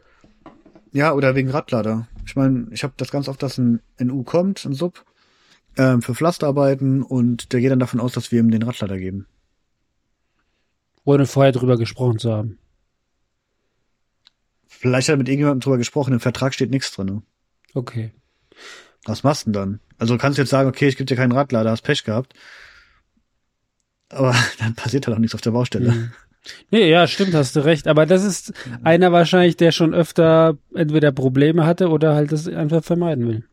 Ja, 0.91 1.13
oder 1.13 1.36
wegen 1.36 1.50
Radlader. 1.50 2.07
Ich 2.25 2.36
meine, 2.36 2.67
ich 2.72 2.83
habe 2.83 2.93
das 2.98 3.12
ganz 3.12 3.27
oft, 3.27 3.41
dass 3.41 3.57
ein 3.57 3.81
NU 4.00 4.24
kommt, 4.24 4.63
ein 4.65 4.74
Sub, 4.74 5.05
ähm, 5.77 6.01
für 6.01 6.13
Pflasterarbeiten 6.15 7.01
und 7.01 7.51
der 7.53 7.62
geht 7.62 7.72
dann 7.72 7.79
davon 7.79 8.00
aus, 8.00 8.13
dass 8.13 8.31
wir 8.31 8.39
ihm 8.39 8.51
den 8.51 8.63
Radlader 8.63 8.98
geben. 8.98 9.25
ohne 11.05 11.25
vorher 11.25 11.51
drüber 11.51 11.77
gesprochen 11.77 12.19
zu 12.19 12.31
haben. 12.31 12.60
Vielleicht 14.67 15.07
hat 15.10 15.15
er 15.15 15.17
mit 15.17 15.27
irgendjemandem 15.29 15.62
drüber 15.62 15.77
gesprochen, 15.77 16.13
im 16.13 16.19
Vertrag 16.19 16.53
steht 16.53 16.69
nichts 16.72 16.91
drin. 16.91 17.24
Okay. 17.74 18.12
Was 19.05 19.24
machst 19.24 19.41
du 19.48 19.51
denn 19.51 19.53
dann? 19.53 19.79
Also 19.98 20.13
du 20.13 20.19
kannst 20.19 20.38
jetzt 20.38 20.50
sagen, 20.50 20.69
okay, 20.69 20.88
ich 20.88 20.95
gebe 20.98 21.05
dir 21.05 21.15
keinen 21.15 21.31
Radlader, 21.31 21.72
hast 21.72 21.81
Pech 21.81 22.03
gehabt. 22.03 22.33
Aber 24.13 24.36
dann 24.60 24.75
passiert 24.75 25.08
halt 25.08 25.15
auch 25.15 25.20
nichts 25.20 25.36
auf 25.36 25.41
der 25.41 25.51
Baustelle. 25.51 25.91
Mhm. 25.91 26.12
Nee, 26.72 26.89
ja, 26.89 27.08
stimmt, 27.08 27.34
hast 27.34 27.55
du 27.55 27.63
recht. 27.63 27.88
Aber 27.88 28.05
das 28.05 28.24
ist 28.24 28.53
einer 28.84 29.12
wahrscheinlich, 29.12 29.55
der 29.55 29.72
schon 29.72 29.93
öfter 29.93 30.58
entweder 30.75 31.12
Probleme 31.13 31.65
hatte 31.65 31.88
oder 31.89 32.15
halt 32.15 32.32
das 32.34 32.48
einfach 32.48 32.84
vermeiden 32.84 33.27
will. 33.27 33.43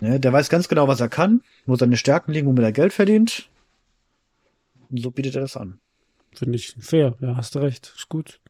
Ne, 0.00 0.18
der 0.18 0.32
weiß 0.32 0.48
ganz 0.48 0.68
genau, 0.68 0.88
was 0.88 1.00
er 1.00 1.08
kann, 1.08 1.42
wo 1.66 1.76
seine 1.76 1.96
Stärken 1.96 2.32
liegen, 2.32 2.46
womit 2.46 2.64
er 2.64 2.72
Geld 2.72 2.92
verdient. 2.92 3.48
Und 4.90 5.00
so 5.00 5.10
bietet 5.10 5.34
er 5.36 5.42
das 5.42 5.56
an. 5.56 5.78
Finde 6.34 6.56
ich 6.56 6.74
fair. 6.80 7.14
Ja, 7.20 7.36
hast 7.36 7.54
du 7.54 7.58
recht. 7.58 7.92
Ist 7.94 8.08
gut. 8.08 8.40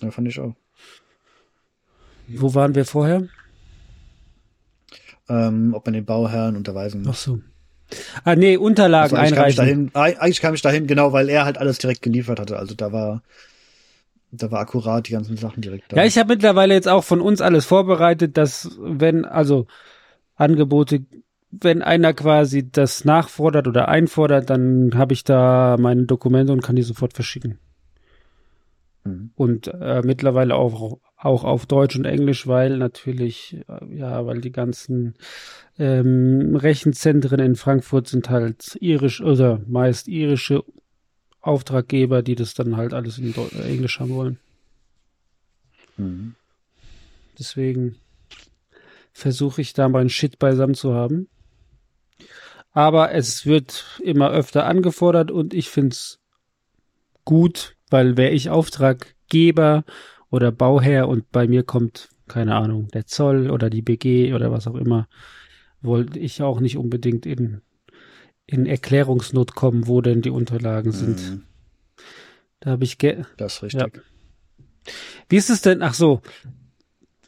Ja, 0.00 0.10
fand 0.10 0.28
ich 0.28 0.38
auch. 0.38 0.54
Wo 2.28 2.54
waren 2.54 2.74
wir 2.74 2.84
vorher? 2.84 3.26
Ähm, 5.28 5.74
ob 5.74 5.86
man 5.86 5.94
den 5.94 6.04
Bauherrn 6.04 6.56
unterweisen 6.56 7.00
Ach 7.02 7.06
muss. 7.08 7.22
so. 7.22 7.40
Ah, 8.24 8.34
nee, 8.34 8.56
Unterlagen 8.56 9.02
Also 9.04 9.16
eigentlich, 9.16 9.34
kam 9.34 9.48
ich 9.48 9.60
einreichen. 9.60 9.90
dahin, 9.92 10.16
eigentlich 10.20 10.40
kam 10.40 10.54
ich 10.54 10.62
dahin, 10.62 10.86
genau, 10.86 11.12
weil 11.12 11.28
er 11.28 11.44
halt 11.44 11.58
alles 11.58 11.78
direkt 11.78 12.02
geliefert 12.02 12.40
hatte. 12.40 12.58
Also 12.58 12.74
da 12.74 12.92
war, 12.92 13.22
da 14.32 14.50
war 14.50 14.60
akkurat 14.60 15.06
die 15.06 15.12
ganzen 15.12 15.36
Sachen 15.36 15.60
direkt 15.60 15.92
da. 15.92 15.96
Ja, 15.96 16.04
ich 16.04 16.18
habe 16.18 16.34
mittlerweile 16.34 16.74
jetzt 16.74 16.88
auch 16.88 17.04
von 17.04 17.20
uns 17.20 17.40
alles 17.40 17.64
vorbereitet, 17.64 18.36
dass 18.36 18.76
wenn, 18.80 19.24
also 19.24 19.66
Angebote, 20.34 21.04
wenn 21.50 21.82
einer 21.82 22.12
quasi 22.12 22.68
das 22.70 23.04
nachfordert 23.04 23.68
oder 23.68 23.88
einfordert, 23.88 24.50
dann 24.50 24.92
habe 24.94 25.12
ich 25.14 25.24
da 25.24 25.76
meine 25.78 26.04
Dokumente 26.04 26.52
und 26.52 26.62
kann 26.62 26.76
die 26.76 26.82
sofort 26.82 27.14
verschicken. 27.14 27.58
Mhm. 29.04 29.30
Und 29.36 29.68
äh, 29.68 30.02
mittlerweile 30.04 30.56
auch, 30.56 30.98
auch 31.16 31.44
auf 31.44 31.66
Deutsch 31.66 31.96
und 31.96 32.04
Englisch, 32.04 32.46
weil 32.46 32.76
natürlich, 32.76 33.56
äh, 33.68 33.96
ja, 33.96 34.26
weil 34.26 34.40
die 34.40 34.52
ganzen 34.52 35.14
ähm, 35.78 36.56
Rechenzentren 36.56 37.40
in 37.40 37.56
Frankfurt 37.56 38.08
sind 38.08 38.28
halt 38.30 38.76
irisch 38.80 39.20
oder 39.20 39.60
meist 39.66 40.08
irische 40.08 40.62
Auftraggeber, 41.40 42.22
die 42.22 42.34
das 42.34 42.54
dann 42.54 42.76
halt 42.76 42.92
alles 42.92 43.18
in 43.18 43.32
Deu 43.32 43.46
Englisch 43.62 44.00
haben 44.00 44.10
wollen. 44.10 44.38
Mhm. 45.96 46.34
Deswegen 47.38 47.96
versuche 49.12 49.60
ich 49.60 49.72
da 49.72 49.88
meinen 49.88 50.10
Shit 50.10 50.38
beisammen 50.38 50.74
zu 50.74 50.94
haben. 50.94 51.28
Aber 52.72 53.12
es 53.12 53.46
wird 53.46 54.00
immer 54.02 54.30
öfter 54.30 54.66
angefordert 54.66 55.30
und 55.30 55.54
ich 55.54 55.70
find's 55.70 56.20
gut, 57.24 57.76
weil 57.88 58.18
wäre 58.18 58.32
ich 58.32 58.50
Auftraggeber 58.50 59.84
oder 60.36 60.52
Bauherr 60.52 61.08
und 61.08 61.32
bei 61.32 61.48
mir 61.48 61.62
kommt, 61.62 62.10
keine 62.28 62.54
Ahnung, 62.54 62.88
der 62.88 63.06
Zoll 63.06 63.50
oder 63.50 63.70
die 63.70 63.82
BG 63.82 64.34
oder 64.34 64.52
was 64.52 64.66
auch 64.66 64.74
immer, 64.74 65.08
wollte 65.80 66.18
ich 66.18 66.42
auch 66.42 66.60
nicht 66.60 66.76
unbedingt 66.76 67.24
in, 67.24 67.62
in 68.46 68.66
Erklärungsnot 68.66 69.54
kommen, 69.54 69.86
wo 69.86 70.02
denn 70.02 70.20
die 70.20 70.30
Unterlagen 70.30 70.92
sind. 70.92 71.30
Mhm. 71.30 71.42
Da 72.60 72.70
habe 72.72 72.84
ich 72.84 72.98
ge 72.98 73.24
Das 73.38 73.54
ist 73.54 73.62
richtig. 73.62 74.02
Wie 75.28 75.36
ist 75.36 75.50
es 75.50 75.62
denn? 75.62 75.82
Ach 75.82 75.94
so. 75.94 76.20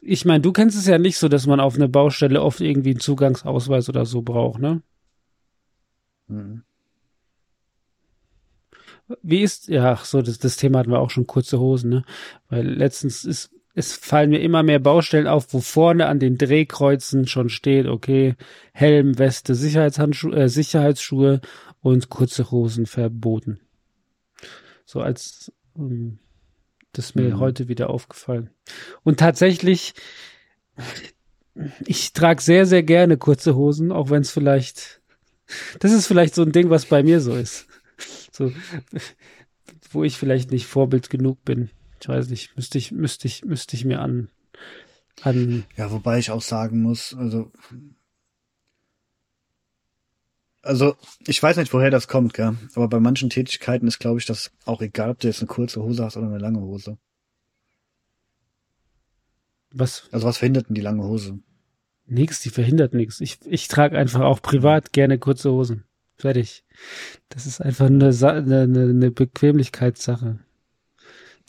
Ich 0.01 0.23
meine, 0.23 0.41
du 0.41 0.53
kennst 0.53 0.77
es 0.77 0.85
ja 0.85 0.97
nicht 0.99 1.17
so, 1.17 1.27
dass 1.27 1.47
man 1.47 1.59
auf 1.59 1.75
einer 1.75 1.87
Baustelle 1.87 2.41
oft 2.41 2.61
irgendwie 2.61 2.91
einen 2.91 2.99
Zugangsausweis 2.99 3.89
oder 3.89 4.05
so 4.05 4.21
braucht, 4.21 4.61
ne? 4.61 4.81
Mhm. 6.27 6.63
Wie 9.21 9.41
ist, 9.41 9.67
ja, 9.67 9.93
ach 9.93 10.05
so, 10.05 10.21
das, 10.21 10.39
das 10.39 10.57
Thema 10.57 10.79
hatten 10.79 10.91
wir 10.91 10.99
auch 10.99 11.09
schon 11.09 11.27
kurze 11.27 11.59
Hosen, 11.59 11.89
ne? 11.89 12.03
Weil 12.49 12.67
letztens 12.67 13.25
ist 13.25 13.51
es 13.75 13.93
fallen 13.93 14.31
mir 14.31 14.41
immer 14.41 14.61
mehr 14.61 14.79
Baustellen 14.79 15.27
auf, 15.27 15.53
wo 15.53 15.61
vorne 15.61 16.07
an 16.07 16.19
den 16.19 16.37
Drehkreuzen 16.37 17.27
schon 17.27 17.47
steht, 17.49 17.85
okay, 17.85 18.35
Helm, 18.73 19.17
Weste, 19.17 19.55
Sicherheitshandschuhe, 19.55 20.35
äh, 20.35 20.49
Sicherheitsschuhe 20.49 21.39
und 21.81 22.09
kurze 22.09 22.51
Hosen 22.51 22.87
verboten. 22.87 23.61
So 24.85 24.99
als 24.99 25.53
ähm, 25.77 26.19
das 26.91 27.05
ist 27.05 27.15
mir 27.15 27.35
Mhm. 27.35 27.39
heute 27.39 27.67
wieder 27.69 27.89
aufgefallen. 27.89 28.49
Und 29.03 29.19
tatsächlich, 29.19 29.93
ich 31.85 32.11
trage 32.11 32.41
sehr, 32.41 32.65
sehr 32.65 32.83
gerne 32.83 33.15
kurze 33.17 33.55
Hosen, 33.55 33.91
auch 33.91 34.09
wenn 34.09 34.21
es 34.21 34.31
vielleicht, 34.31 35.01
das 35.79 35.93
ist 35.93 36.07
vielleicht 36.07 36.35
so 36.35 36.41
ein 36.41 36.51
Ding, 36.51 36.69
was 36.69 36.85
bei 36.85 37.03
mir 37.03 37.21
so 37.21 37.33
ist. 37.33 37.68
So, 38.31 38.51
wo 39.91 40.03
ich 40.03 40.17
vielleicht 40.17 40.51
nicht 40.51 40.65
Vorbild 40.65 41.09
genug 41.09 41.43
bin. 41.43 41.69
Ich 42.01 42.07
weiß 42.07 42.29
nicht, 42.29 42.55
müsste 42.55 42.77
ich, 42.77 42.91
müsste 42.91 43.27
ich, 43.27 43.43
müsste 43.43 43.75
ich 43.75 43.83
mir 43.85 43.99
an, 43.99 44.29
an, 45.21 45.65
Ja, 45.75 45.91
wobei 45.91 46.19
ich 46.19 46.31
auch 46.31 46.41
sagen 46.41 46.81
muss, 46.81 47.13
also, 47.13 47.51
also, 50.61 50.95
ich 51.25 51.41
weiß 51.41 51.57
nicht, 51.57 51.73
woher 51.73 51.89
das 51.89 52.07
kommt, 52.07 52.33
gell? 52.33 52.55
Aber 52.75 52.87
bei 52.87 52.99
manchen 52.99 53.29
Tätigkeiten 53.29 53.87
ist, 53.87 53.99
glaube 53.99 54.19
ich, 54.19 54.25
das 54.25 54.51
auch 54.65 54.81
egal, 54.81 55.09
ob 55.09 55.19
du 55.19 55.27
jetzt 55.27 55.39
eine 55.41 55.47
kurze 55.47 55.81
Hose 55.81 56.03
hast 56.03 56.17
oder 56.17 56.27
eine 56.27 56.37
lange 56.37 56.61
Hose. 56.61 56.97
was, 59.71 60.07
Also, 60.11 60.27
was 60.27 60.37
verhindert 60.37 60.69
denn 60.69 60.75
die 60.75 60.81
lange 60.81 61.03
Hose? 61.03 61.39
nix, 62.05 62.41
die 62.41 62.49
verhindert 62.49 62.93
nichts. 62.93 63.21
Ich, 63.21 63.37
ich 63.45 63.67
trage 63.67 63.97
einfach 63.97 64.21
auch 64.21 64.41
privat 64.41 64.93
gerne 64.93 65.19
kurze 65.19 65.51
Hosen. 65.51 65.85
Fertig. 66.19 66.63
Das 67.29 67.45
ist 67.45 67.61
einfach 67.61 67.85
eine, 67.87 68.11
Sa- 68.13 68.33
eine, 68.33 68.61
eine, 68.63 69.11
Bequemlichkeitssache. 69.11 70.39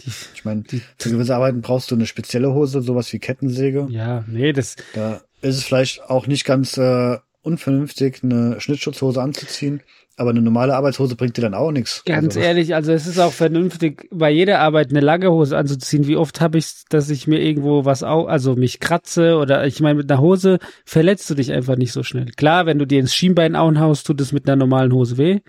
Die, 0.00 0.10
Ich 0.34 0.44
meine, 0.44 0.62
für 0.98 1.10
gewisse 1.10 1.34
Arbeiten 1.34 1.60
brauchst 1.60 1.90
du 1.90 1.94
eine 1.96 2.06
spezielle 2.06 2.54
Hose, 2.54 2.80
sowas 2.80 3.12
wie 3.12 3.18
Kettensäge. 3.18 3.86
ja, 3.90 4.24
nee, 4.28 4.52
das, 4.52 4.76
Da 4.94 5.22
ist 5.42 5.56
es 5.56 5.64
vielleicht 5.64 6.02
auch 6.04 6.26
nicht 6.26 6.44
ganz 6.44 6.76
äh, 6.76 7.18
unvernünftig, 7.42 8.22
eine 8.22 8.60
Schnittschutzhose 8.60 9.22
anzuziehen, 9.22 9.82
aber 10.16 10.30
eine 10.30 10.42
normale 10.42 10.74
Arbeitshose 10.74 11.16
bringt 11.16 11.38
dir 11.38 11.42
dann 11.42 11.54
auch 11.54 11.72
nichts. 11.72 12.04
Ganz 12.04 12.36
also, 12.36 12.40
ehrlich, 12.40 12.74
also 12.74 12.92
es 12.92 13.06
ist 13.06 13.18
auch 13.18 13.32
vernünftig, 13.32 14.06
bei 14.10 14.30
jeder 14.30 14.58
Arbeit 14.58 14.90
eine 14.90 15.00
lange 15.00 15.30
Hose 15.30 15.56
anzuziehen. 15.56 16.06
Wie 16.06 16.16
oft 16.16 16.42
habe 16.42 16.58
ich 16.58 16.84
dass 16.90 17.08
ich 17.08 17.26
mir 17.26 17.40
irgendwo 17.40 17.86
was 17.86 18.02
au 18.02 18.26
also 18.26 18.54
mich 18.54 18.80
kratze 18.80 19.36
oder 19.36 19.66
ich 19.66 19.80
meine, 19.80 19.94
mit 19.94 20.10
einer 20.10 20.20
Hose 20.20 20.58
verletzt 20.84 21.30
du 21.30 21.34
dich 21.34 21.52
einfach 21.52 21.76
nicht 21.76 21.92
so 21.92 22.02
schnell. 22.02 22.26
Klar, 22.36 22.66
wenn 22.66 22.78
du 22.78 22.86
dir 22.86 23.00
ins 23.00 23.14
Schienbein 23.14 23.58
haust, 23.58 24.06
tut 24.06 24.20
es 24.20 24.32
mit 24.32 24.46
einer 24.46 24.56
normalen 24.56 24.92
Hose 24.92 25.16
weh. 25.16 25.40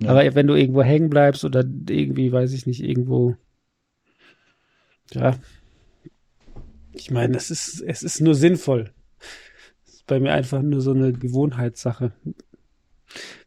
Ja. 0.00 0.10
Aber 0.10 0.34
wenn 0.36 0.46
du 0.46 0.54
irgendwo 0.54 0.84
hängen 0.84 1.10
bleibst 1.10 1.44
oder 1.44 1.64
irgendwie, 1.88 2.30
weiß 2.30 2.52
ich 2.52 2.66
nicht, 2.66 2.80
irgendwo, 2.84 3.34
ja. 5.12 5.34
Ich 6.92 7.10
meine, 7.10 7.36
es 7.36 7.50
ist, 7.50 7.80
es 7.80 8.04
ist 8.04 8.20
nur 8.20 8.36
sinnvoll. 8.36 8.92
Es 10.08 10.14
bei 10.14 10.20
mir 10.20 10.32
einfach 10.32 10.62
nur 10.62 10.80
so 10.80 10.92
eine 10.92 11.12
Gewohnheitssache. 11.12 12.12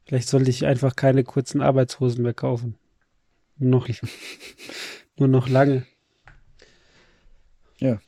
Vielleicht 0.06 0.28
sollte 0.28 0.52
ich 0.52 0.64
einfach 0.68 0.96
keine 0.96 1.24
kurzen 1.24 1.60
Arbeitshosen 1.60 2.22
mehr 2.22 2.36
kaufen. 2.36 2.76
Nur 3.58 3.72
noch, 3.72 3.90
nur 5.18 5.28
noch 5.28 5.50
lange. 5.50 5.88
Ja. 7.80 8.00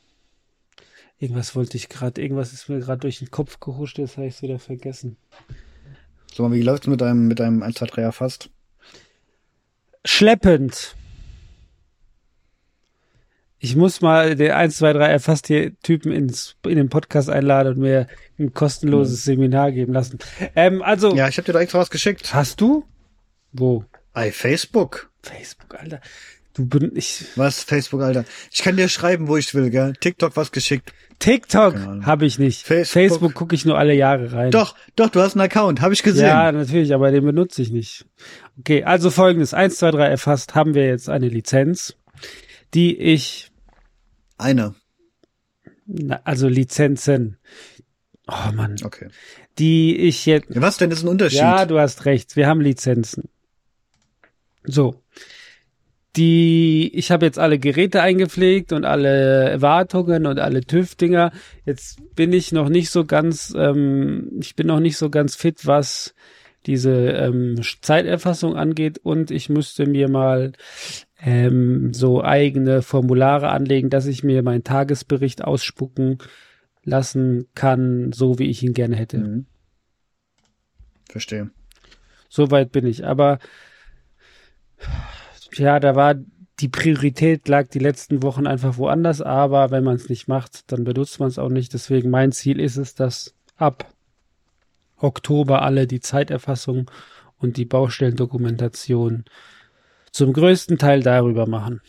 Irgendwas 1.18 1.56
wollte 1.56 1.76
ich 1.76 1.88
gerade, 1.88 2.22
irgendwas 2.22 2.52
ist 2.52 2.68
mir 2.68 2.78
gerade 2.78 3.00
durch 3.00 3.18
den 3.18 3.32
Kopf 3.32 3.58
gehuscht, 3.58 3.98
jetzt 3.98 4.18
habe 4.18 4.28
ich 4.28 4.36
es 4.36 4.42
wieder 4.42 4.60
vergessen. 4.60 5.16
So, 6.32 6.50
wie 6.52 6.62
läuft's 6.62 6.86
mit 6.86 7.00
deinem, 7.00 7.26
mit 7.26 7.40
deinem 7.40 7.60
1, 7.60 7.74
2, 7.74 7.86
3 7.86 8.12
fast? 8.12 8.50
Schleppend. 10.04 10.94
Ich 13.64 13.76
muss 13.76 14.02
mal 14.02 14.36
den 14.36 14.50
1, 14.50 14.76
2, 14.76 14.92
3 14.92 15.06
erfasst 15.06 15.46
hier 15.46 15.72
Typen 15.80 16.12
ins, 16.12 16.54
in 16.66 16.76
den 16.76 16.90
Podcast 16.90 17.30
einladen 17.30 17.72
und 17.72 17.78
mir 17.80 18.08
ein 18.38 18.52
kostenloses 18.52 19.24
Seminar 19.24 19.72
geben 19.72 19.94
lassen. 19.94 20.18
Ähm, 20.54 20.82
also, 20.82 21.14
Ja, 21.16 21.28
ich 21.28 21.38
habe 21.38 21.46
dir 21.46 21.54
da 21.54 21.60
extra 21.60 21.78
was 21.78 21.88
geschickt. 21.88 22.34
hast 22.34 22.60
du? 22.60 22.84
Wo? 23.52 23.86
Ei, 24.12 24.32
Facebook. 24.32 25.08
Facebook, 25.22 25.80
Alter. 25.80 26.02
Du 26.52 26.66
bin 26.66 26.92
ich. 26.94 27.24
Was, 27.36 27.64
Facebook, 27.64 28.02
Alter? 28.02 28.26
Ich 28.52 28.60
kann 28.60 28.76
dir 28.76 28.86
schreiben, 28.90 29.28
wo 29.28 29.38
ich 29.38 29.54
will, 29.54 29.70
gell? 29.70 29.94
TikTok 29.98 30.36
was 30.36 30.52
geschickt. 30.52 30.92
TikTok 31.18 31.74
habe 32.04 32.26
ich 32.26 32.38
nicht. 32.38 32.66
Facebook. 32.66 32.92
Facebook 32.92 33.34
gucke 33.34 33.54
ich 33.54 33.64
nur 33.64 33.78
alle 33.78 33.94
Jahre 33.94 34.30
rein. 34.34 34.50
Doch, 34.50 34.74
doch, 34.94 35.08
du 35.08 35.22
hast 35.22 35.36
einen 35.36 35.40
Account, 35.46 35.80
habe 35.80 35.94
ich 35.94 36.02
gesehen. 36.02 36.26
Ja, 36.26 36.52
natürlich, 36.52 36.92
aber 36.92 37.10
den 37.10 37.24
benutze 37.24 37.62
ich 37.62 37.70
nicht. 37.70 38.04
Okay, 38.58 38.84
also 38.84 39.08
folgendes. 39.10 39.54
1, 39.54 39.76
2, 39.76 39.90
3 39.92 40.06
erfasst 40.06 40.54
haben 40.54 40.74
wir 40.74 40.86
jetzt 40.86 41.08
eine 41.08 41.28
Lizenz, 41.28 41.96
die 42.74 42.94
ich, 42.98 43.50
Eine. 44.38 44.74
na, 45.86 46.20
also 46.24 46.48
Lizenzen. 46.48 47.38
Oh 48.26 48.52
Mann. 48.52 48.76
Okay. 48.82 49.08
Die 49.58 49.96
ich 49.96 50.26
jetzt, 50.26 50.48
was 50.48 50.78
denn? 50.78 50.90
Das 50.90 51.00
ist 51.00 51.04
ein 51.04 51.08
Unterschied. 51.08 51.40
ja, 51.40 51.66
du 51.66 51.78
hast 51.78 52.04
recht, 52.06 52.36
wir 52.36 52.46
haben 52.46 52.60
Lizenzen. 52.60 53.28
So. 54.64 55.02
Die, 56.16 56.92
ich 56.94 57.10
habe 57.10 57.26
jetzt 57.26 57.40
alle 57.40 57.58
Geräte 57.58 58.00
eingepflegt 58.00 58.72
und 58.72 58.84
alle 58.84 59.50
Erwartungen 59.50 60.26
und 60.26 60.38
alle 60.38 60.60
TÜV-Dinger. 60.60 61.32
Jetzt 61.66 61.98
bin 62.14 62.32
ich 62.32 62.52
noch 62.52 62.68
nicht 62.68 62.90
so 62.90 63.04
ganz, 63.04 63.52
ähm, 63.56 64.30
ich 64.40 64.54
bin 64.54 64.68
noch 64.68 64.78
nicht 64.78 64.96
so 64.96 65.10
ganz 65.10 65.34
fit, 65.34 65.66
was 65.66 66.14
diese 66.66 66.92
ähm, 66.92 67.60
Zeiterfassung 67.80 68.56
angeht 68.56 68.98
und 69.02 69.30
ich 69.30 69.48
müsste 69.48 69.86
mir 69.86 70.08
mal 70.08 70.52
ähm, 71.24 71.94
so 71.94 72.22
eigene 72.22 72.82
Formulare 72.82 73.48
anlegen, 73.48 73.88
dass 73.88 74.06
ich 74.06 74.22
mir 74.22 74.42
meinen 74.42 74.62
Tagesbericht 74.62 75.42
ausspucken 75.42 76.18
lassen 76.82 77.48
kann, 77.54 78.12
so 78.12 78.38
wie 78.38 78.50
ich 78.50 78.62
ihn 78.62 78.74
gerne 78.74 78.96
hätte. 78.96 79.18
Mhm. 79.18 79.46
Verstehe. 81.08 81.50
Soweit 82.28 82.72
bin 82.72 82.86
ich. 82.86 83.06
Aber 83.06 83.38
ja, 85.54 85.80
da 85.80 85.96
war 85.96 86.16
die 86.60 86.68
Priorität 86.68 87.48
lag 87.48 87.68
die 87.68 87.78
letzten 87.78 88.22
Wochen 88.22 88.46
einfach 88.46 88.76
woanders, 88.76 89.20
aber 89.20 89.70
wenn 89.70 89.82
man 89.82 89.96
es 89.96 90.08
nicht 90.08 90.28
macht, 90.28 90.70
dann 90.70 90.84
benutzt 90.84 91.18
man 91.20 91.28
es 91.28 91.38
auch 91.38 91.48
nicht. 91.48 91.72
Deswegen 91.72 92.10
mein 92.10 92.32
Ziel 92.32 92.60
ist 92.60 92.76
es, 92.76 92.94
dass 92.94 93.34
ab 93.56 93.92
Oktober 94.96 95.62
alle 95.62 95.86
die 95.86 96.00
Zeiterfassung 96.00 96.90
und 97.38 97.56
die 97.56 97.64
Baustellendokumentation 97.64 99.24
zum 100.14 100.32
größten 100.32 100.78
Teil 100.78 101.02
darüber 101.02 101.46
machen. 101.48 101.80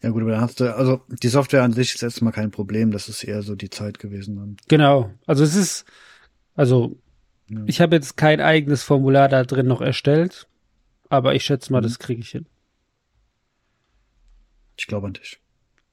Ja 0.00 0.10
gut, 0.10 0.22
aber 0.22 0.30
dann 0.30 0.40
hast 0.40 0.60
du, 0.60 0.74
also 0.74 1.02
die 1.08 1.28
Software 1.28 1.62
an 1.64 1.72
sich 1.72 1.94
ist 1.94 2.02
erstmal 2.04 2.32
kein 2.32 2.50
Problem, 2.52 2.92
das 2.92 3.08
ist 3.08 3.24
eher 3.24 3.42
so 3.42 3.56
die 3.56 3.70
Zeit 3.70 3.98
gewesen 3.98 4.36
dann. 4.36 4.56
Genau. 4.68 5.10
Also 5.26 5.42
es 5.42 5.56
ist, 5.56 5.84
also 6.54 6.96
Ja. 7.48 7.62
ich 7.66 7.80
habe 7.80 7.96
jetzt 7.96 8.16
kein 8.16 8.40
eigenes 8.40 8.82
Formular 8.84 9.28
da 9.28 9.42
drin 9.42 9.66
noch 9.66 9.80
erstellt, 9.80 10.48
aber 11.08 11.34
ich 11.34 11.44
schätze 11.44 11.72
mal, 11.72 11.80
Mhm. 11.80 11.84
das 11.84 11.98
kriege 11.98 12.20
ich 12.20 12.30
hin. 12.30 12.46
Ich 14.78 14.86
glaube 14.86 15.08
an 15.08 15.14
dich. 15.14 15.40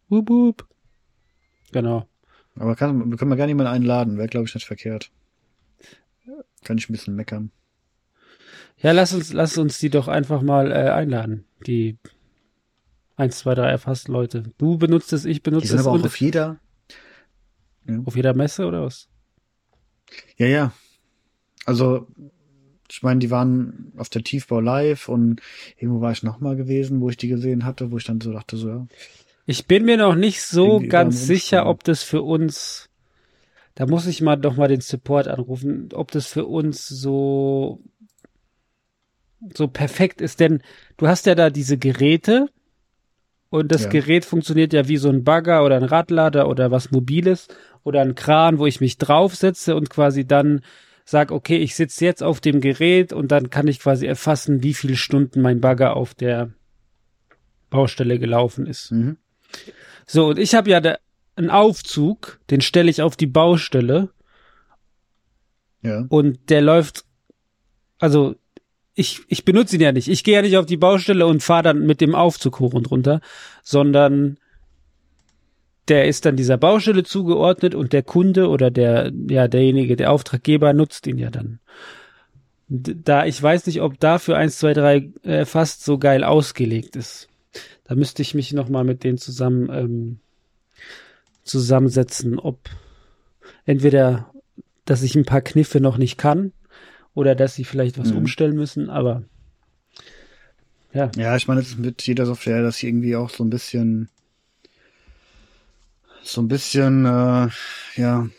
Wup, 0.07 0.29
wup. 0.29 0.67
Genau. 1.71 2.07
Aber 2.55 2.75
kann, 2.75 3.15
können 3.17 3.31
wir 3.31 3.35
gerne 3.37 3.49
jemanden 3.51 3.71
einladen, 3.73 4.17
wäre 4.17 4.27
glaube 4.27 4.47
ich 4.47 4.53
nicht 4.55 4.65
verkehrt. 4.67 5.11
Kann 6.63 6.77
ich 6.77 6.89
ein 6.89 6.93
bisschen 6.93 7.15
meckern. 7.15 7.51
Ja, 8.79 8.91
lass 8.91 9.13
uns, 9.13 9.33
lass 9.33 9.57
uns 9.57 9.79
die 9.79 9.89
doch 9.89 10.07
einfach 10.07 10.41
mal 10.41 10.71
äh, 10.71 10.89
einladen. 10.91 11.45
Die 11.65 11.97
1, 13.15 13.39
2, 13.39 13.55
3 13.55 13.69
erfasst 13.69 14.07
Leute. 14.07 14.43
Du 14.57 14.77
benutzt 14.77 15.11
es, 15.13 15.25
ich 15.25 15.37
Die 15.37 15.49
benutze 15.49 15.67
sind 15.69 15.79
es 15.79 15.87
aber 15.87 15.99
auch 15.99 16.05
auf 16.05 16.19
jeder. 16.19 16.59
auf 18.05 18.15
jeder 18.15 18.33
Messe 18.35 18.65
oder 18.67 18.83
was? 18.83 19.07
Ja, 20.37 20.45
ja. 20.45 20.71
Also, 21.65 22.07
ich 22.89 23.01
meine, 23.03 23.19
die 23.19 23.31
waren 23.31 23.91
auf 23.97 24.09
der 24.09 24.23
Tiefbau 24.23 24.59
live 24.59 25.09
und 25.09 25.41
irgendwo 25.77 25.99
war 26.01 26.11
ich 26.11 26.23
noch 26.23 26.39
mal 26.39 26.55
gewesen, 26.55 27.01
wo 27.01 27.09
ich 27.09 27.17
die 27.17 27.27
gesehen 27.27 27.65
hatte, 27.65 27.91
wo 27.91 27.97
ich 27.97 28.05
dann 28.05 28.21
so 28.21 28.31
dachte, 28.31 28.57
so, 28.57 28.69
ja. 28.69 28.87
Ich 29.45 29.65
bin 29.65 29.85
mir 29.85 29.97
noch 29.97 30.15
nicht 30.15 30.41
so 30.43 30.81
ganz 30.87 31.25
sicher, 31.25 31.67
ob 31.67 31.83
das 31.85 32.03
für 32.03 32.21
uns, 32.21 32.89
da 33.75 33.85
muss 33.85 34.05
ich 34.05 34.21
mal 34.21 34.35
doch 34.35 34.57
mal 34.57 34.67
den 34.67 34.81
Support 34.81 35.29
anrufen, 35.29 35.89
ob 35.93 36.11
das 36.11 36.27
für 36.27 36.45
uns 36.45 36.87
so, 36.87 37.79
so 39.55 39.67
perfekt 39.67 40.21
ist, 40.21 40.39
denn 40.39 40.61
du 40.97 41.07
hast 41.07 41.25
ja 41.25 41.35
da 41.35 41.49
diese 41.49 41.77
Geräte 41.77 42.47
und 43.49 43.71
das 43.71 43.83
Ja. 43.83 43.89
Gerät 43.89 44.25
funktioniert 44.25 44.73
ja 44.73 44.87
wie 44.87 44.97
so 44.97 45.09
ein 45.09 45.23
Bagger 45.23 45.63
oder 45.63 45.77
ein 45.77 45.83
Radlader 45.83 46.47
oder 46.47 46.71
was 46.71 46.91
Mobiles 46.91 47.47
oder 47.83 48.01
ein 48.01 48.15
Kran, 48.15 48.59
wo 48.59 48.65
ich 48.65 48.81
mich 48.81 48.97
draufsetze 48.97 49.75
und 49.75 49.89
quasi 49.89 50.25
dann 50.25 50.61
sag, 51.05 51.31
okay, 51.31 51.57
ich 51.57 51.75
sitze 51.75 52.03
jetzt 52.03 52.21
auf 52.21 52.41
dem 52.41 52.59
Gerät 52.59 53.13
und 53.13 53.31
dann 53.31 53.49
kann 53.49 53.67
ich 53.67 53.79
quasi 53.79 54.05
erfassen, 54.05 54.63
wie 54.63 54.73
viele 54.73 54.97
Stunden 54.97 55.41
mein 55.41 55.61
Bagger 55.61 55.95
auf 55.95 56.13
der 56.13 56.51
Baustelle 57.69 58.19
gelaufen 58.19 58.65
ist. 58.65 58.91
Mhm. 58.91 59.17
So, 60.05 60.27
und 60.27 60.39
ich 60.39 60.55
habe 60.55 60.69
ja 60.69 60.81
da 60.81 60.97
einen 61.35 61.49
Aufzug, 61.49 62.39
den 62.49 62.61
stelle 62.61 62.89
ich 62.89 63.01
auf 63.01 63.15
die 63.15 63.27
Baustelle 63.27 64.09
Ja. 65.81 66.05
und 66.09 66.49
der 66.49 66.61
läuft, 66.61 67.05
also 67.99 68.35
ich, 68.97 69.21
ich 69.27 69.45
benutze 69.45 69.75
ihn 69.75 69.81
ja 69.81 69.91
nicht. 69.91 70.07
Ich 70.07 70.23
gehe 70.23 70.33
ja 70.33 70.41
nicht 70.41 70.57
auf 70.57 70.65
die 70.65 70.75
Baustelle 70.75 71.27
und 71.27 71.43
fahre 71.43 71.63
dann 71.63 71.85
mit 71.85 72.01
dem 72.01 72.15
Aufzug 72.15 72.59
hoch 72.59 72.73
und 72.73 72.89
runter, 72.89 73.21
sondern 73.61 74.37
der 75.87 76.07
ist 76.07 76.25
dann 76.25 76.35
dieser 76.35 76.57
Baustelle 76.57 77.03
zugeordnet 77.03 77.75
und 77.75 77.93
der 77.93 78.01
Kunde 78.01 78.49
oder 78.49 78.71
der, 78.71 79.11
ja, 79.29 79.47
derjenige, 79.47 79.95
der 79.95 80.11
Auftraggeber 80.11 80.73
nutzt 80.73 81.05
ihn 81.05 81.19
ja 81.19 81.29
dann. 81.29 81.59
Da, 82.69 83.25
ich 83.27 83.41
weiß 83.41 83.67
nicht, 83.67 83.81
ob 83.81 83.99
dafür 83.99 84.35
1, 84.35 84.57
2, 84.57 84.73
3 84.73 85.09
äh, 85.23 85.45
fast 85.45 85.85
so 85.85 85.99
geil 85.99 86.23
ausgelegt 86.23 86.95
ist. 86.95 87.29
Da 87.83 87.93
müsste 87.93 88.23
ich 88.23 88.33
mich 88.33 88.51
nochmal 88.51 88.83
mit 88.83 89.03
denen 89.03 89.19
zusammen 89.19 89.69
ähm, 89.71 90.19
zusammensetzen, 91.43 92.39
ob 92.39 92.57
entweder, 93.63 94.33
dass 94.85 95.03
ich 95.03 95.15
ein 95.15 95.23
paar 95.23 95.41
Kniffe 95.41 95.79
noch 95.81 95.97
nicht 95.97 96.17
kann 96.17 96.51
oder 97.17 97.33
dass 97.33 97.55
sie 97.55 97.63
vielleicht 97.63 97.97
was 97.97 98.11
Mhm. 98.11 98.17
umstellen 98.17 98.55
müssen, 98.55 98.91
aber 98.91 99.23
ja, 100.93 101.11
Ja, 101.15 101.35
ich 101.35 101.47
meine, 101.47 101.61
es 101.61 101.69
ist 101.69 101.79
mit 101.79 102.05
jeder 102.05 102.27
Software, 102.27 102.61
dass 102.61 102.77
sie 102.77 102.87
irgendwie 102.87 103.15
auch 103.15 103.31
so 103.31 103.43
ein 103.43 103.49
bisschen, 103.49 104.09
so 106.21 106.41
ein 106.41 106.47
bisschen, 106.47 107.05
äh, 107.05 107.49
ja, 107.95 108.29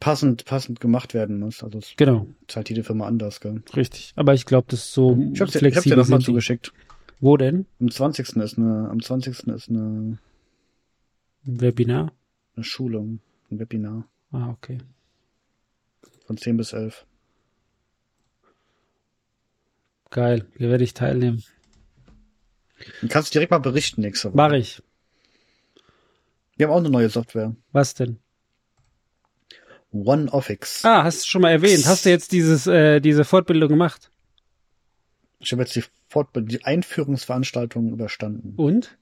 passend, 0.00 0.44
passend 0.46 0.80
gemacht 0.80 1.14
werden 1.14 1.38
muss. 1.38 1.62
Also 1.62 1.78
es 1.78 1.94
genau, 1.96 2.26
ist 2.48 2.56
halt 2.56 2.68
jede 2.70 2.82
Firma 2.82 3.06
anders, 3.06 3.40
gell? 3.40 3.62
richtig. 3.76 4.12
Aber 4.16 4.34
ich 4.34 4.46
glaube, 4.46 4.66
das 4.70 4.80
ist 4.80 4.94
so 4.94 5.16
Ich 5.32 5.40
hab's 5.40 5.52
dir, 5.52 5.58
ich 5.60 5.76
hab's 5.76 5.84
dir 5.84 5.90
flexibel 5.90 6.04
mal 6.06 6.18
die. 6.18 6.24
zugeschickt. 6.24 6.72
Wo 7.20 7.36
denn? 7.36 7.66
Am 7.80 7.90
20. 7.90 8.42
ist 8.42 8.58
eine, 8.58 8.88
am 8.90 9.00
20. 9.00 9.46
ist 9.48 9.68
eine, 9.70 10.18
Ein 11.46 11.60
Webinar? 11.60 12.12
eine 12.56 12.64
Schulung, 12.64 13.20
ein 13.50 13.60
Webinar 13.60 14.08
Ah, 14.32 14.50
okay. 14.50 14.78
von 16.26 16.36
10 16.36 16.56
bis 16.56 16.72
11. 16.72 17.04
Geil, 20.10 20.46
hier 20.56 20.70
werde 20.70 20.84
ich 20.84 20.94
teilnehmen. 20.94 21.44
Dann 23.00 23.10
kannst 23.10 23.30
du 23.30 23.32
direkt 23.34 23.50
mal 23.50 23.58
berichten 23.58 24.00
nächste 24.00 24.28
Woche. 24.28 24.36
Mach 24.36 24.52
ich. 24.52 24.82
Wir 26.56 26.66
haben 26.66 26.74
auch 26.74 26.78
eine 26.78 26.90
neue 26.90 27.08
Software. 27.08 27.54
Was 27.72 27.94
denn? 27.94 28.18
OneOffice. 29.92 30.84
Ah, 30.84 31.04
hast 31.04 31.24
du 31.24 31.28
schon 31.28 31.42
mal 31.42 31.50
erwähnt. 31.50 31.86
Hast 31.86 32.04
du 32.04 32.10
jetzt 32.10 32.32
dieses, 32.32 32.66
äh, 32.66 33.00
diese 33.00 33.24
Fortbildung 33.24 33.68
gemacht? 33.68 34.10
Ich 35.38 35.52
habe 35.52 35.62
jetzt 35.62 35.74
die, 35.74 35.84
Fortbild 36.08 36.50
die 36.50 36.64
Einführungsveranstaltung 36.64 37.92
überstanden. 37.92 38.54
Und? 38.56 38.96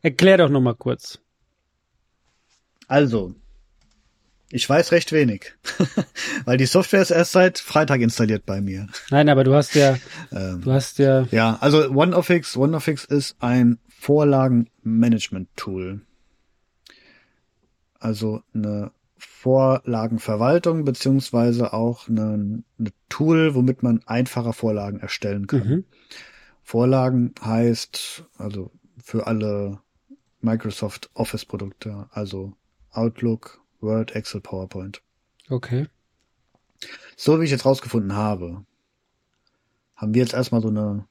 Erklär 0.00 0.38
doch 0.38 0.48
noch 0.48 0.60
mal 0.60 0.74
kurz. 0.74 1.20
Also, 2.88 3.34
ich 4.52 4.68
weiß 4.68 4.92
recht 4.92 5.10
wenig, 5.12 5.54
weil 6.44 6.58
die 6.58 6.66
Software 6.66 7.00
ist 7.00 7.10
erst 7.10 7.32
seit 7.32 7.58
Freitag 7.58 8.02
installiert 8.02 8.44
bei 8.46 8.60
mir. 8.60 8.86
Nein, 9.10 9.28
aber 9.28 9.42
du 9.44 9.54
hast 9.54 9.74
ja, 9.74 9.96
Ähm, 10.30 10.60
du 10.62 10.70
hast 10.72 10.98
ja, 10.98 11.26
ja, 11.30 11.56
also 11.60 11.90
OneOffice, 11.90 12.56
OneOffice 12.56 13.04
ist 13.06 13.36
ein 13.40 13.78
Vorlagenmanagement-Tool. 13.88 16.02
Also 17.98 18.42
eine 18.54 18.92
Vorlagenverwaltung 19.16 20.84
beziehungsweise 20.84 21.72
auch 21.72 22.08
eine, 22.08 22.62
eine 22.78 22.90
Tool, 23.08 23.54
womit 23.54 23.82
man 23.82 24.02
einfacher 24.06 24.52
Vorlagen 24.52 25.00
erstellen 25.00 25.46
kann. 25.46 25.66
mhm. 25.66 25.84
Vorlagen 26.62 27.34
heißt 27.42 28.24
also 28.38 28.70
für 29.02 29.26
alle 29.26 29.80
Microsoft 30.40 31.10
Office 31.14 31.44
Produkte, 31.44 32.06
also 32.10 32.52
Outlook, 32.90 33.61
Word, 33.82 34.14
Excel, 34.14 34.40
PowerPoint. 34.40 35.02
okay. 35.48 35.86
So 37.16 37.40
wie 37.40 37.44
ich 37.44 37.50
jetzt 37.52 37.64
rausgefunden 37.64 38.14
habe, 38.14 38.64
haben 39.94 40.14
wir 40.14 40.22
jetzt 40.22 40.34
erstmal 40.34 40.60
so 40.60 40.68
eine 40.68 41.06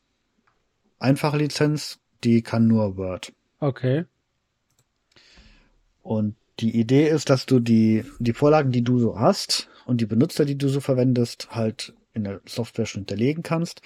einfache 1.00 1.38
Lizenz, 1.38 2.00
die 2.24 2.42
kann 2.42 2.68
nur 2.68 2.98
Word. 2.98 3.32
Okay. 3.60 4.06
Und 6.02 6.36
die 6.60 6.78
Idee 6.78 7.08
ist, 7.08 7.30
dass 7.30 7.46
du 7.46 7.60
die, 7.60 8.04
die 8.20 8.34
Vorlagen, 8.34 8.72
die 8.72 8.84
du 8.84 9.00
so 9.00 9.20
hast 9.20 9.70
und 9.86 10.02
die 10.02 10.06
Benutzer, 10.06 10.46
die 10.46 10.58
du 10.58 10.68
so 10.68 10.82
verwendest, 10.82 11.50
halt 11.52 11.94
in 12.14 12.24
der 12.24 12.42
Software 12.46 12.86
schon 12.86 13.02
hinterlegen 13.02 13.44
kannst. 13.44 13.82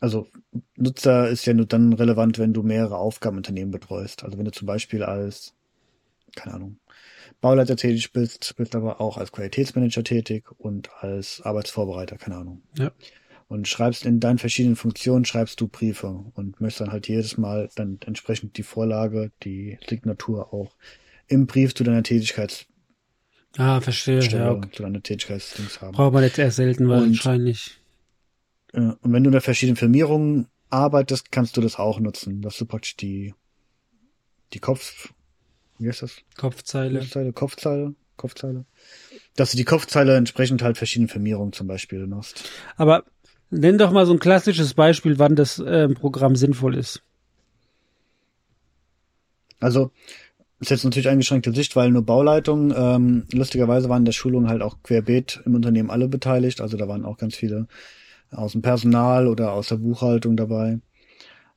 Also 0.00 0.28
Nutzer 0.76 1.28
ist 1.28 1.44
ja 1.44 1.52
nur 1.52 1.66
dann 1.66 1.92
relevant, 1.92 2.38
wenn 2.38 2.54
du 2.54 2.62
mehrere 2.62 2.96
Aufgabenunternehmen 2.96 3.70
betreust. 3.70 4.24
Also 4.24 4.38
wenn 4.38 4.46
du 4.46 4.52
zum 4.52 4.66
Beispiel 4.66 5.02
als, 5.02 5.54
keine 6.36 6.54
Ahnung, 6.54 6.78
Bauleiter 7.40 7.76
tätig 7.76 8.12
bist, 8.12 8.54
bist 8.56 8.74
aber 8.76 9.00
auch 9.00 9.16
als 9.16 9.32
Qualitätsmanager 9.32 10.04
tätig 10.04 10.50
und 10.58 10.90
als 11.00 11.40
Arbeitsvorbereiter, 11.42 12.16
keine 12.18 12.36
Ahnung. 12.36 12.62
Ja. 12.78 12.92
Und 13.48 13.66
schreibst 13.66 14.04
in 14.06 14.20
deinen 14.20 14.38
verschiedenen 14.38 14.76
Funktionen, 14.76 15.24
schreibst 15.24 15.60
du 15.60 15.66
Briefe 15.68 16.24
und 16.34 16.60
möchtest 16.60 16.82
dann 16.82 16.92
halt 16.92 17.08
jedes 17.08 17.36
Mal 17.36 17.68
dann 17.74 17.98
entsprechend 18.06 18.56
die 18.58 18.62
Vorlage, 18.62 19.32
die 19.42 19.78
Signatur 19.88 20.52
auch 20.54 20.76
im 21.26 21.46
Brief 21.46 21.74
zu 21.74 21.82
deiner 21.82 22.02
Tätigkeitsstelle, 22.02 22.68
Ah, 23.58 23.80
verstehe. 23.80 24.20
Ja, 24.20 24.52
okay. 24.52 24.68
zu 24.72 24.82
deiner 24.84 25.02
Tätigkeitsdings 25.02 25.80
haben. 25.80 25.92
Braucht 25.96 26.12
man 26.12 26.22
jetzt 26.22 26.38
eher 26.38 26.52
selten 26.52 26.88
Und- 26.88 27.10
wahrscheinlich. 27.10 27.80
Äh, 28.72 28.80
Und 29.00 29.12
wenn 29.12 29.24
du 29.24 29.28
in 29.28 29.32
der 29.32 29.40
verschiedenen 29.40 29.74
Firmierungen 29.76 30.46
arbeitest, 30.68 31.32
kannst 31.32 31.56
du 31.56 31.60
das 31.60 31.76
auch 31.76 31.98
nutzen, 31.98 32.42
dass 32.42 32.56
du 32.58 32.64
praktisch 32.66 32.94
die, 32.96 33.34
die 34.52 34.60
Kopf, 34.60 35.12
wie 35.80 35.88
heißt 35.88 36.02
das? 36.02 36.16
Kopfzeile. 36.36 37.00
Kopfzeile, 37.00 37.32
Kopfzeile, 37.32 37.94
Kopfzeile. 38.16 38.64
Dass 39.36 39.50
du 39.50 39.56
die 39.56 39.64
Kopfzeile 39.64 40.16
entsprechend 40.16 40.62
halt 40.62 40.78
verschiedenen 40.78 41.08
Firmierungen 41.08 41.52
zum 41.52 41.66
Beispiel 41.66 42.06
nutzt. 42.06 42.50
Aber 42.76 43.04
nenn 43.50 43.78
doch 43.78 43.90
mal 43.90 44.06
so 44.06 44.12
ein 44.12 44.18
klassisches 44.18 44.74
Beispiel, 44.74 45.18
wann 45.18 45.36
das 45.36 45.58
äh, 45.58 45.88
Programm 45.88 46.36
sinnvoll 46.36 46.76
ist. 46.76 47.02
Also, 49.58 49.90
ist 50.60 50.70
jetzt 50.70 50.84
natürlich 50.84 51.08
eingeschränkte 51.08 51.52
Sicht, 51.52 51.74
weil 51.74 51.90
nur 51.90 52.04
Bauleitung, 52.04 52.72
ähm, 52.76 53.26
lustigerweise 53.32 53.88
waren 53.88 54.02
in 54.02 54.06
der 54.06 54.12
Schulung 54.12 54.48
halt 54.48 54.60
auch 54.62 54.82
querbeet 54.82 55.42
im 55.46 55.54
Unternehmen 55.54 55.90
alle 55.90 56.06
beteiligt. 56.06 56.60
Also 56.60 56.76
da 56.76 56.86
waren 56.86 57.06
auch 57.06 57.16
ganz 57.16 57.34
viele 57.34 57.66
aus 58.30 58.52
dem 58.52 58.62
Personal 58.62 59.26
oder 59.26 59.52
aus 59.52 59.68
der 59.68 59.76
Buchhaltung 59.76 60.36
dabei. 60.36 60.80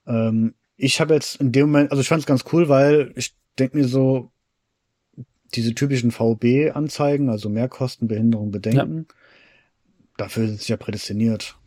Ähm, 0.08 0.54
ich 0.78 1.02
habe 1.02 1.14
jetzt 1.14 1.40
in 1.40 1.52
dem 1.52 1.68
Moment, 1.68 1.92
also 1.92 2.02
ich 2.02 2.08
fand 2.08 2.22
es 2.22 2.26
ganz 2.26 2.46
cool, 2.52 2.70
weil 2.70 3.12
ich 3.16 3.36
denke 3.60 3.78
mir 3.78 3.88
so, 3.88 4.32
diese 5.54 5.76
typischen 5.76 6.12
VB-Anzeigen, 6.12 7.30
also 7.30 7.50
Mehrkosten, 7.50 8.08
Behinderung, 8.08 8.52
Bedenken, 8.52 9.08
dafür 10.18 10.46
ist 10.46 10.62
es 10.62 10.68
ja 10.68 10.78
prädestiniert. 10.78 11.58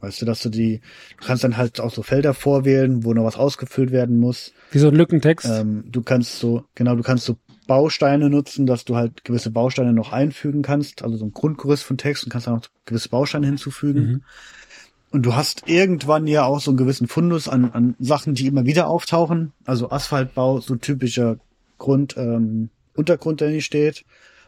Weißt 0.00 0.22
du, 0.22 0.26
dass 0.26 0.42
du 0.42 0.48
die, 0.48 0.80
du 1.18 1.26
kannst 1.26 1.44
dann 1.44 1.58
halt 1.58 1.78
auch 1.78 1.92
so 1.92 2.02
Felder 2.02 2.32
vorwählen, 2.32 3.04
wo 3.04 3.12
noch 3.12 3.24
was 3.24 3.36
ausgefüllt 3.36 3.92
werden 3.92 4.18
muss. 4.18 4.52
Wie 4.70 4.78
so 4.78 4.88
ein 4.88 4.94
Lückentext. 4.94 5.46
Ähm, 5.46 5.84
du 5.86 6.02
kannst 6.02 6.38
so, 6.38 6.64
genau, 6.74 6.96
du 6.96 7.02
kannst 7.02 7.26
so 7.26 7.36
Bausteine 7.66 8.30
nutzen, 8.30 8.64
dass 8.66 8.86
du 8.86 8.96
halt 8.96 9.24
gewisse 9.24 9.50
Bausteine 9.50 9.92
noch 9.92 10.12
einfügen 10.12 10.62
kannst, 10.62 11.04
also 11.04 11.16
so 11.16 11.26
ein 11.26 11.32
Grundgerüst 11.32 11.84
von 11.84 11.98
Text 11.98 12.24
und 12.24 12.30
kannst 12.30 12.46
dann 12.46 12.54
noch 12.54 12.66
gewisse 12.86 13.10
Bausteine 13.10 13.46
hinzufügen. 13.46 14.00
Mhm. 14.00 14.22
Und 15.10 15.22
du 15.22 15.34
hast 15.34 15.68
irgendwann 15.68 16.26
ja 16.26 16.44
auch 16.44 16.60
so 16.60 16.70
einen 16.70 16.78
gewissen 16.78 17.08
Fundus 17.08 17.48
an, 17.48 17.72
an 17.72 17.96
Sachen, 17.98 18.34
die 18.34 18.46
immer 18.46 18.64
wieder 18.64 18.86
auftauchen. 18.86 19.52
Also 19.64 19.90
Asphaltbau, 19.90 20.60
so 20.60 20.76
typischer 20.76 21.38
Grund, 21.78 22.16
ähm, 22.16 22.70
Untergrund, 22.94 23.40
der 23.40 23.50
nicht 23.50 23.64
steht, 23.64 24.04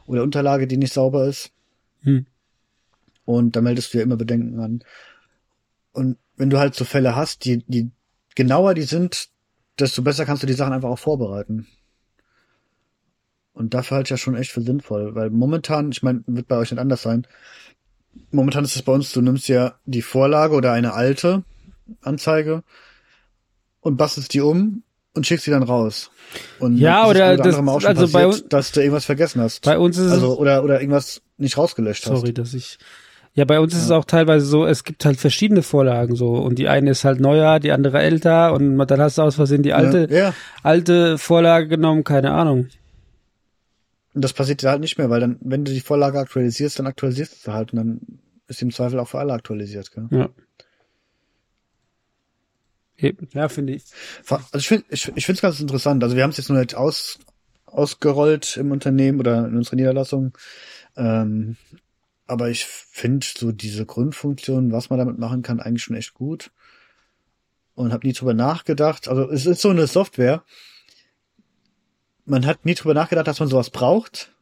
oder 0.07 0.22
Unterlage, 0.22 0.66
die 0.66 0.77
nicht 0.77 0.92
sauber 0.92 1.27
ist. 1.27 1.51
Hm. 2.03 2.27
Und 3.25 3.57
da 3.57 3.61
meldest 3.61 3.92
du 3.92 3.98
ja 3.98 4.05
immer 4.05 4.16
Bedenken 4.16 4.61
an. 4.61 4.85
Und 5.92 6.18
wenn 6.37 6.51
du 6.51 6.59
halt 6.59 6.75
so 6.75 6.85
Fälle 6.85 7.16
hast, 7.16 7.44
die, 7.44 7.64
die 7.66 7.90
genauer 8.35 8.75
die 8.75 8.83
sind, 8.83 9.31
desto 9.79 10.03
besser 10.03 10.25
kannst 10.27 10.42
du 10.42 10.46
die 10.46 10.53
Sachen 10.53 10.72
einfach 10.72 10.90
auch 10.90 10.98
vorbereiten. 10.98 11.66
Und 13.53 13.75
dafür 13.75 13.96
halte 13.96 14.09
ich 14.09 14.11
ja 14.11 14.16
schon 14.16 14.37
echt 14.37 14.51
für 14.51 14.62
sinnvoll, 14.62 15.14
weil 15.14 15.31
momentan, 15.31 15.90
ich 15.92 16.03
meine, 16.03 16.22
wird 16.27 16.48
bei 16.48 16.57
euch 16.57 16.70
nicht 16.70 16.81
anders 16.81 17.03
sein. 17.03 17.27
Momentan 18.31 18.64
ist 18.64 18.77
es 18.77 18.83
bei 18.83 18.92
uns, 18.92 19.12
du 19.12 19.20
nimmst 19.20 19.48
ja 19.48 19.75
die 19.85 20.03
Vorlage 20.03 20.55
oder 20.55 20.72
eine 20.72 20.94
alte 20.94 21.42
Anzeige 22.03 22.62
und 23.81 23.96
bastelst 23.96 24.33
die 24.35 24.40
um 24.40 24.83
und 25.14 25.27
schickst 25.27 25.44
sie 25.44 25.51
dann 25.51 25.62
raus. 25.62 26.11
Und 26.59 26.79
Ja, 26.79 27.07
oder 27.07 27.37
das- 27.37 27.46
anderem 27.46 27.68
auch 27.68 27.81
schon 27.81 27.88
also 27.90 28.07
bei 28.09 28.25
passiert, 28.25 28.42
uns- 28.44 28.48
dass 28.48 28.72
du 28.72 28.81
irgendwas 28.81 29.05
vergessen 29.05 29.40
hast. 29.42 29.64
Bei 29.64 29.79
uns 29.79 29.98
ist 29.98 30.07
es 30.07 30.12
also 30.12 30.38
oder 30.38 30.64
oder 30.64 30.81
irgendwas 30.81 31.20
nicht 31.37 31.59
rausgelöscht 31.59 32.07
hast. 32.07 32.18
Sorry, 32.20 32.33
dass 32.33 32.55
ich. 32.55 32.79
Ja, 33.35 33.46
bei 33.46 33.61
uns 33.61 33.72
ist 33.75 33.85
es 33.85 33.90
auch 33.90 34.05
teilweise 34.05 34.44
so, 34.44 34.66
es 34.66 34.85
gibt 34.85 35.05
halt 35.07 35.18
verschiedene 35.18 35.62
Vorlagen 35.62 36.16
so 36.16 36.35
und 36.35 36.59
die 36.59 36.68
eine 36.68 36.90
ist 36.90 37.05
halt 37.05 37.18
neuer, 37.18 37.61
die 37.61 37.72
andere 37.72 37.98
älter 38.01 38.53
und 38.53 38.77
dann 38.79 39.01
hast 39.01 39.16
du 39.16 39.22
aus 39.22 39.37
Versehen 39.37 39.62
die 39.62 39.72
alte, 39.72 40.07
Ja, 40.11 40.16
ja. 40.18 40.35
alte 40.62 41.16
Vorlage 41.16 41.66
genommen, 41.68 42.05
keine 42.05 42.33
Ahnung. 42.33 42.68
Und 44.14 44.22
das 44.22 44.33
passiert 44.33 44.62
ja 44.62 44.70
halt 44.70 44.81
nicht 44.81 44.98
mehr, 44.98 45.11
weil 45.11 45.20
dann, 45.20 45.38
wenn 45.40 45.64
du 45.64 45.72
die 45.72 45.81
Vorlage 45.81 46.18
aktualisierst, 46.18 46.79
dann 46.79 46.87
aktualisierst 46.87 47.33
du 47.33 47.37
sie 47.38 47.55
halt 47.55 47.72
und 47.72 47.79
dann 47.79 48.01
ist 48.46 48.59
sie 48.59 48.66
im 48.66 48.72
Zweifel 48.72 48.98
auch 48.98 49.09
für 49.09 49.18
alle 49.18 49.33
aktualisiert. 49.33 49.90
Gell? 49.90 50.09
Ja. 50.11 50.29
Eben. 52.98 53.29
Ja, 53.33 53.48
finde 53.48 53.75
ich. 53.75 53.85
Also 54.29 54.59
ich 54.59 54.68
finde 54.68 54.85
ich, 54.90 55.11
ich 55.14 55.27
finde 55.27 55.37
es 55.37 55.42
ganz 55.42 55.61
interessant. 55.61 56.05
Also 56.05 56.14
wir 56.14 56.22
haben 56.22 56.31
es 56.31 56.37
jetzt 56.37 56.51
nur 56.51 56.59
nicht 56.59 56.75
aus, 56.75 57.18
ausgerollt 57.66 58.57
im 58.59 58.70
Unternehmen 58.70 59.18
oder 59.18 59.46
in 59.46 59.57
unserer 59.57 59.77
Niederlassung. 59.77 60.37
Ähm, 60.96 61.57
aber 62.27 62.51
ich 62.51 62.66
finde 62.66 63.27
so 63.27 63.51
diese 63.51 63.87
Grundfunktion, 63.87 64.72
was 64.72 64.90
man 64.90 64.98
damit 64.98 65.18
machen 65.18 65.42
kann, 65.42 65.61
eigentlich 65.61 65.83
schon 65.83 65.96
echt 65.96 66.14
gut. 66.14 66.51
Und 67.75 67.92
habe 67.92 68.07
nie 68.07 68.12
drüber 68.12 68.35
nachgedacht. 68.35 69.09
Also 69.09 69.31
es 69.31 69.46
ist 69.46 69.62
so 69.62 69.70
eine 69.70 69.87
Software. 69.87 70.44
Man 72.25 72.47
hat 72.47 72.65
nie 72.65 72.75
drüber 72.75 72.95
nachgedacht, 72.95 73.27
dass 73.27 73.41
man 73.41 73.49
sowas 73.49 73.71
braucht. 73.71 74.33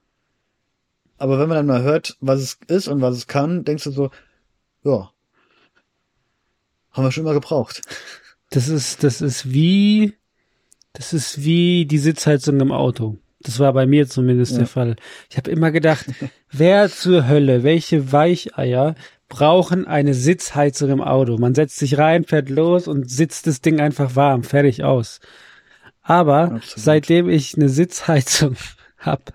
Aber 1.19 1.39
wenn 1.39 1.49
man 1.49 1.57
dann 1.57 1.67
mal 1.67 1.83
hört, 1.83 2.17
was 2.21 2.41
es 2.41 2.59
ist 2.67 2.89
und 2.89 3.01
was 3.03 3.17
es 3.17 3.27
kann, 3.27 3.65
denkst 3.65 3.85
du 3.85 3.91
so, 3.91 4.11
ja, 4.85 5.11
haben 6.93 7.05
wir 7.05 7.13
schon 7.13 7.25
immer 7.25 7.35
gebraucht. 7.35 7.83
Das 8.51 8.69
ist, 8.69 9.05
das 9.05 9.21
ist 9.21 9.53
wie, 9.53 10.15
das 10.93 11.13
ist 11.13 11.45
wie 11.45 11.85
die 11.87 11.99
Sitzheizung 11.99 12.59
im 12.61 12.73
Auto. 12.73 13.19
Das 13.41 13.59
war 13.59 13.73
bei 13.73 13.87
mir 13.87 14.09
zumindest 14.09 14.53
Ja. 14.53 14.59
der 14.59 14.67
Fall. 14.67 14.97
Ich 15.31 15.37
habe 15.37 15.51
immer 15.51 15.71
gedacht, 15.71 16.07
wer 16.51 16.91
zur 16.91 17.29
Hölle, 17.29 17.63
welche 17.63 18.13
Weicheier 18.13 18.95
brauchen 19.29 19.87
eine 19.87 20.15
Sitzheizung 20.15 20.91
im 20.91 21.01
Auto? 21.01 21.39
Man 21.39 21.55
setzt 21.55 21.77
sich 21.77 21.97
rein, 21.99 22.25
fährt 22.25 22.49
los 22.49 22.89
und 22.89 23.11
sitzt 23.11 23.47
das 23.47 23.61
Ding 23.61 23.81
einfach 23.81 24.17
warm, 24.17 24.43
fertig 24.43 24.85
aus. 24.85 25.21
Aber 26.03 26.53
Absolut. 26.53 26.65
seitdem 26.77 27.29
ich 27.29 27.57
eine 27.57 27.69
Sitzheizung 27.69 28.57
hab, 28.99 29.33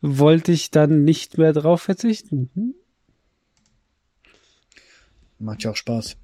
wollte 0.00 0.52
ich 0.52 0.70
dann 0.70 1.04
nicht 1.04 1.38
mehr 1.38 1.52
drauf 1.52 1.82
verzichten. 1.82 2.50
Hm? 2.54 2.74
Macht 5.38 5.64
ja 5.64 5.70
auch 5.70 5.76
Spaß. 5.76 6.16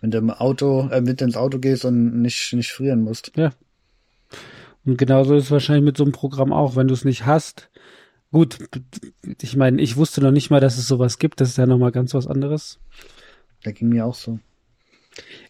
Wenn 0.00 0.10
du 0.10 0.18
im 0.18 0.30
Auto, 0.30 0.88
äh, 0.90 1.00
mit 1.00 1.20
ins 1.20 1.36
Auto 1.36 1.58
gehst 1.58 1.84
und 1.84 2.22
nicht, 2.22 2.52
nicht 2.52 2.72
frieren 2.72 3.02
musst. 3.02 3.32
Ja. 3.36 3.52
Und 4.84 4.98
genauso 4.98 5.34
ist 5.34 5.44
es 5.44 5.50
wahrscheinlich 5.50 5.84
mit 5.84 5.96
so 5.96 6.04
einem 6.04 6.12
Programm 6.12 6.52
auch, 6.52 6.76
wenn 6.76 6.88
du 6.88 6.94
es 6.94 7.04
nicht 7.04 7.26
hast. 7.26 7.70
Gut, 8.30 8.58
ich 9.40 9.56
meine, 9.56 9.80
ich 9.80 9.96
wusste 9.96 10.20
noch 10.20 10.30
nicht 10.30 10.50
mal, 10.50 10.60
dass 10.60 10.78
es 10.78 10.86
sowas 10.86 11.18
gibt. 11.18 11.40
Das 11.40 11.48
ist 11.48 11.58
ja 11.58 11.66
nochmal 11.66 11.92
ganz 11.92 12.14
was 12.14 12.26
anderes. 12.26 12.78
Da 13.62 13.72
ging 13.72 13.88
mir 13.88 14.06
auch 14.06 14.14
so. 14.14 14.38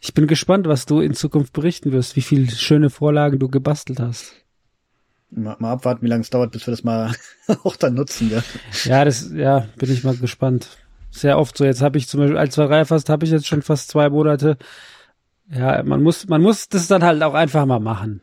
Ich 0.00 0.14
bin 0.14 0.26
gespannt, 0.26 0.66
was 0.68 0.86
du 0.86 1.00
in 1.00 1.14
Zukunft 1.14 1.52
berichten 1.52 1.92
wirst, 1.92 2.16
wie 2.16 2.22
viele 2.22 2.50
schöne 2.50 2.90
Vorlagen 2.90 3.38
du 3.38 3.48
gebastelt 3.48 4.00
hast. 4.00 4.34
Mal, 5.30 5.56
mal 5.58 5.72
abwarten, 5.72 6.02
wie 6.04 6.08
lange 6.08 6.22
es 6.22 6.30
dauert, 6.30 6.52
bis 6.52 6.66
wir 6.66 6.70
das 6.70 6.84
mal 6.84 7.12
auch 7.64 7.76
dann 7.76 7.94
nutzen, 7.94 8.30
ja. 8.30 8.42
Ja, 8.84 9.04
das, 9.04 9.30
ja, 9.32 9.66
bin 9.76 9.92
ich 9.92 10.04
mal 10.04 10.16
gespannt. 10.16 10.68
Sehr 11.10 11.38
oft 11.38 11.56
so. 11.56 11.64
Jetzt 11.64 11.82
habe 11.82 11.98
ich 11.98 12.08
zum 12.08 12.20
Beispiel 12.20 12.38
als 12.38 12.54
zwei 12.54 12.84
fast 12.84 13.08
habe 13.08 13.24
ich 13.24 13.30
jetzt 13.30 13.46
schon 13.46 13.62
fast 13.62 13.88
zwei 13.88 14.10
Monate. 14.10 14.58
Ja, 15.50 15.82
man 15.82 16.02
muss, 16.02 16.28
man 16.28 16.42
muss 16.42 16.68
das 16.68 16.88
dann 16.88 17.02
halt 17.02 17.22
auch 17.22 17.34
einfach 17.34 17.66
mal 17.66 17.80
machen. 17.80 18.20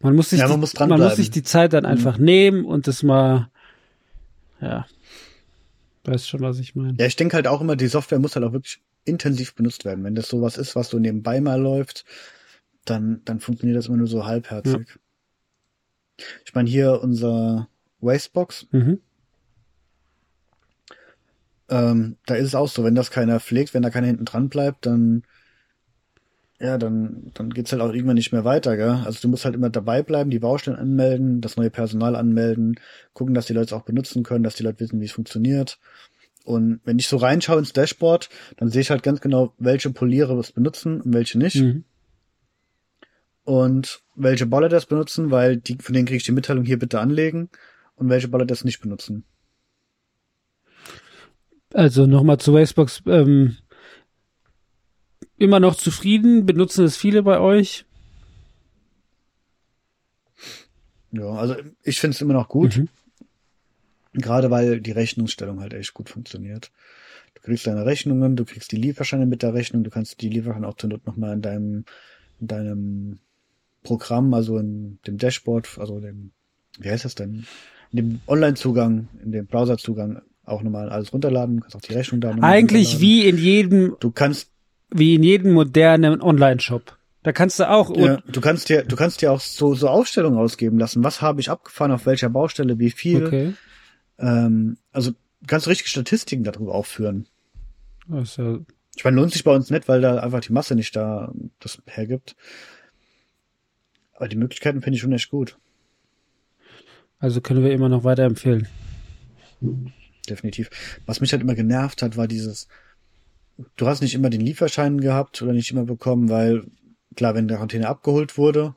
Man 0.00 0.14
muss 0.16 0.30
sich, 0.30 0.40
Ja, 0.40 0.48
man 0.48 0.56
die, 0.56 0.60
muss 0.60 0.74
man 0.74 1.00
muss 1.00 1.16
sich 1.16 1.30
die 1.30 1.42
Zeit 1.42 1.72
dann 1.72 1.86
einfach 1.86 2.18
nehmen 2.18 2.64
und 2.64 2.86
das 2.86 3.02
mal, 3.02 3.48
ja, 4.60 4.86
weißt 6.04 6.28
schon, 6.28 6.40
was 6.40 6.58
ich 6.58 6.74
meine. 6.74 6.96
Ja, 6.98 7.06
ich 7.06 7.16
denke 7.16 7.36
halt 7.36 7.46
auch 7.46 7.60
immer, 7.60 7.74
die 7.74 7.86
Software 7.86 8.18
muss 8.18 8.36
halt 8.36 8.44
auch 8.44 8.52
wirklich 8.52 8.80
intensiv 9.04 9.54
benutzt 9.54 9.84
werden. 9.84 10.04
Wenn 10.04 10.14
das 10.14 10.28
sowas 10.28 10.58
ist, 10.58 10.76
was 10.76 10.88
so 10.88 10.98
nebenbei 10.98 11.40
mal 11.40 11.60
läuft, 11.60 12.04
dann, 12.84 13.22
dann 13.24 13.40
funktioniert 13.40 13.78
das 13.78 13.86
immer 13.86 13.96
nur 13.96 14.06
so 14.06 14.26
halbherzig. 14.26 14.98
Ich 16.44 16.54
meine, 16.54 16.68
hier 16.68 17.00
unser 17.02 17.68
Wastebox, 18.00 18.66
Mhm. 18.70 19.00
ähm, 21.68 22.16
da 22.26 22.34
ist 22.34 22.46
es 22.48 22.54
auch 22.54 22.68
so, 22.68 22.84
wenn 22.84 22.94
das 22.94 23.10
keiner 23.10 23.40
pflegt, 23.40 23.74
wenn 23.74 23.82
da 23.82 23.90
keiner 23.90 24.06
hinten 24.06 24.26
dran 24.26 24.48
bleibt, 24.48 24.86
dann 24.86 25.24
ja, 26.60 26.78
dann, 26.78 27.30
dann 27.34 27.50
geht's 27.50 27.72
halt 27.72 27.82
auch 27.82 27.92
irgendwann 27.92 28.14
nicht 28.14 28.32
mehr 28.32 28.44
weiter, 28.44 28.76
gell? 28.76 29.02
Also 29.04 29.20
du 29.20 29.28
musst 29.28 29.44
halt 29.44 29.54
immer 29.56 29.70
dabei 29.70 30.02
bleiben, 30.02 30.30
die 30.30 30.38
Baustellen 30.38 30.78
anmelden, 30.78 31.40
das 31.40 31.56
neue 31.56 31.70
Personal 31.70 32.14
anmelden, 32.14 32.78
gucken, 33.12 33.34
dass 33.34 33.46
die 33.46 33.52
Leute 33.52 33.66
es 33.66 33.72
auch 33.72 33.82
benutzen 33.82 34.22
können, 34.22 34.44
dass 34.44 34.54
die 34.54 34.62
Leute 34.62 34.80
wissen, 34.80 35.00
wie 35.00 35.04
es 35.06 35.12
funktioniert. 35.12 35.78
Und 36.44 36.80
wenn 36.84 36.98
ich 36.98 37.08
so 37.08 37.16
reinschaue 37.16 37.58
ins 37.58 37.72
Dashboard, 37.72 38.28
dann 38.58 38.68
sehe 38.68 38.82
ich 38.82 38.90
halt 38.90 39.02
ganz 39.02 39.20
genau, 39.20 39.54
welche 39.58 39.90
Poliere 39.90 40.38
es 40.38 40.52
benutzen 40.52 41.00
und 41.00 41.14
welche 41.14 41.38
nicht. 41.38 41.56
Mhm. 41.56 41.84
Und 43.44 44.02
welche 44.14 44.46
Baller 44.46 44.68
das 44.68 44.86
benutzen, 44.86 45.30
weil 45.30 45.56
die, 45.56 45.76
von 45.80 45.94
denen 45.94 46.06
kriege 46.06 46.18
ich 46.18 46.24
die 46.24 46.32
Mitteilung 46.32 46.64
hier 46.64 46.78
bitte 46.78 47.00
anlegen 47.00 47.48
und 47.96 48.08
welche 48.10 48.28
Baller 48.28 48.46
das 48.46 48.64
nicht 48.64 48.80
benutzen. 48.80 49.24
Also 51.72 52.06
nochmal 52.06 52.38
zu 52.38 52.52
Wastebox. 52.52 53.02
Ähm, 53.06 53.56
immer 55.38 55.60
noch 55.60 55.76
zufrieden? 55.76 56.46
Benutzen 56.46 56.84
es 56.84 56.96
viele 56.96 57.22
bei 57.22 57.40
euch? 57.40 57.86
Ja, 61.10 61.30
also 61.30 61.56
ich 61.82 62.00
finde 62.00 62.14
es 62.14 62.20
immer 62.20 62.34
noch 62.34 62.48
gut. 62.48 62.76
Mhm. 62.76 62.88
Gerade 64.14 64.50
weil 64.50 64.80
die 64.80 64.92
Rechnungsstellung 64.92 65.60
halt 65.60 65.74
echt 65.74 65.92
gut 65.92 66.08
funktioniert. 66.08 66.70
Du 67.34 67.42
kriegst 67.42 67.66
deine 67.66 67.84
Rechnungen, 67.84 68.36
du 68.36 68.44
kriegst 68.44 68.70
die 68.72 68.76
Lieferscheine 68.76 69.26
mit 69.26 69.42
der 69.42 69.54
Rechnung, 69.54 69.84
du 69.84 69.90
kannst 69.90 70.20
die 70.22 70.28
Lieferscheine 70.28 70.66
auch 70.68 70.76
zur 70.76 70.90
Not 70.90 71.06
nochmal 71.06 71.34
in 71.34 71.42
deinem, 71.42 71.84
in 72.40 72.46
deinem 72.46 73.18
Programm, 73.82 74.32
also 74.32 74.58
in 74.58 74.98
dem 75.06 75.18
Dashboard, 75.18 75.78
also 75.78 76.00
dem, 76.00 76.30
wie 76.78 76.90
heißt 76.90 77.04
das 77.04 77.16
denn? 77.16 77.44
In 77.92 77.96
dem 77.96 78.20
Online-Zugang, 78.26 79.08
in 79.22 79.32
dem 79.32 79.46
Browser-Zugang 79.46 80.22
auch 80.44 80.62
nochmal 80.62 80.90
alles 80.90 81.12
runterladen, 81.12 81.56
du 81.56 81.62
kannst 81.62 81.76
auch 81.76 81.80
die 81.80 81.94
Rechnung 81.94 82.20
da 82.20 82.30
Eigentlich 82.40 83.00
wie 83.00 83.26
in 83.26 83.36
jedem, 83.36 83.96
Du 84.00 84.10
kannst, 84.10 84.50
wie 84.90 85.14
in 85.16 85.22
jedem 85.22 85.52
modernen 85.52 86.22
Online-Shop. 86.22 86.96
Da 87.24 87.32
kannst 87.32 87.58
du 87.58 87.68
auch, 87.70 87.96
ja, 87.96 88.18
du 88.26 88.40
kannst 88.42 88.68
dir, 88.68 88.84
du 88.84 88.96
kannst 88.96 89.22
dir 89.22 89.32
auch 89.32 89.40
so, 89.40 89.74
so 89.74 89.88
Aufstellungen 89.88 90.38
ausgeben 90.38 90.78
lassen. 90.78 91.02
Was 91.02 91.22
habe 91.22 91.40
ich 91.40 91.50
abgefahren, 91.50 91.90
auf 91.90 92.04
welcher 92.04 92.28
Baustelle, 92.28 92.78
wie 92.78 92.90
viel. 92.90 93.26
okay. 93.26 93.54
Ähm, 94.18 94.76
also 94.92 95.10
du 95.12 95.46
kannst 95.46 95.68
richtig 95.68 95.88
Statistiken 95.88 96.44
darüber 96.44 96.74
aufführen. 96.74 97.26
Ja, 98.08 98.24
Ich 98.96 99.04
meine, 99.04 99.16
lohnt 99.16 99.32
sich 99.32 99.44
bei 99.44 99.54
uns 99.54 99.70
nicht, 99.70 99.88
weil 99.88 100.00
da 100.00 100.18
einfach 100.18 100.40
die 100.40 100.52
Masse 100.52 100.74
nicht 100.74 100.94
da 100.94 101.32
das 101.60 101.82
hergibt. 101.86 102.36
Aber 104.12 104.28
die 104.28 104.36
Möglichkeiten 104.36 104.82
finde 104.82 104.96
ich 104.96 105.02
schon 105.02 105.12
echt 105.12 105.30
gut. 105.30 105.58
also 107.18 107.40
können 107.40 107.64
wir 107.64 107.72
immer 107.72 107.88
noch 107.88 108.04
weiterempfehlen. 108.04 108.68
Definitiv. 110.28 110.70
Was 111.06 111.20
mich 111.20 111.32
halt 111.32 111.42
immer 111.42 111.54
genervt 111.54 112.02
hat, 112.02 112.16
war 112.16 112.28
dieses, 112.28 112.68
du 113.76 113.86
hast 113.86 114.00
nicht 114.00 114.14
immer 114.14 114.30
den 114.30 114.40
Lieferschein 114.40 115.00
gehabt 115.00 115.42
oder 115.42 115.52
nicht 115.52 115.70
immer 115.70 115.84
bekommen, 115.84 116.28
weil 116.28 116.64
klar, 117.16 117.34
wenn 117.34 117.48
der 117.48 117.58
Container 117.58 117.88
abgeholt 117.88 118.38
wurde 118.38 118.74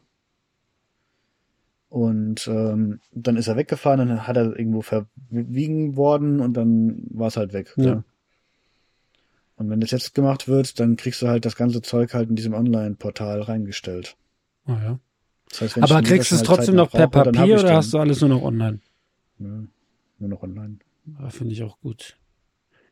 und 1.89 2.47
ähm, 2.47 3.00
dann 3.12 3.38
ist 3.38 3.47
er 3.47 3.56
weggefahren, 3.56 4.00
dann 4.00 4.28
hat 4.28 4.38
er 4.38 4.58
irgendwo 4.58 4.82
verwiegen 4.82 5.95
worden 5.95 6.39
und 6.39 6.54
dann 6.54 7.04
war 7.10 7.28
es 7.28 7.38
halt 7.38 7.54
weg. 7.54 7.73
Ja. 7.78 7.86
Ja. 7.86 8.04
Und 9.56 9.69
wenn 9.69 9.80
das 9.80 9.91
jetzt 9.91 10.13
gemacht 10.13 10.47
wird, 10.47 10.80
dann 10.80 10.97
kriegst 10.97 11.21
du 11.21 11.28
halt 11.28 11.45
das 11.45 11.56
ganze 11.56 11.82
Zeug 11.82 12.13
halt 12.13 12.30
in 12.30 12.36
diesem 12.36 12.54
Online-Portal 12.54 13.41
reingestellt. 13.41 14.15
Oh, 14.67 14.73
ja. 14.73 15.00
Das 15.50 15.62
heißt, 15.62 15.78
Aber 15.82 16.02
kriegst 16.02 16.32
du 16.32 16.36
es 16.36 16.41
halt 16.41 16.47
trotzdem 16.47 16.76
noch 16.76 16.91
per 16.91 17.08
brauche, 17.08 17.28
hab 17.28 17.34
Papier 17.34 17.60
oder 17.60 17.76
hast 17.76 17.93
du 17.93 17.97
alles 17.97 18.21
nur 18.21 18.30
noch 18.30 18.43
online? 18.43 18.80
Ja, 19.39 19.63
nur 20.19 20.30
noch 20.30 20.43
online. 20.43 20.78
Ja, 21.19 21.30
Finde 21.30 21.54
ich 21.54 21.63
auch 21.63 21.80
gut. 21.80 22.17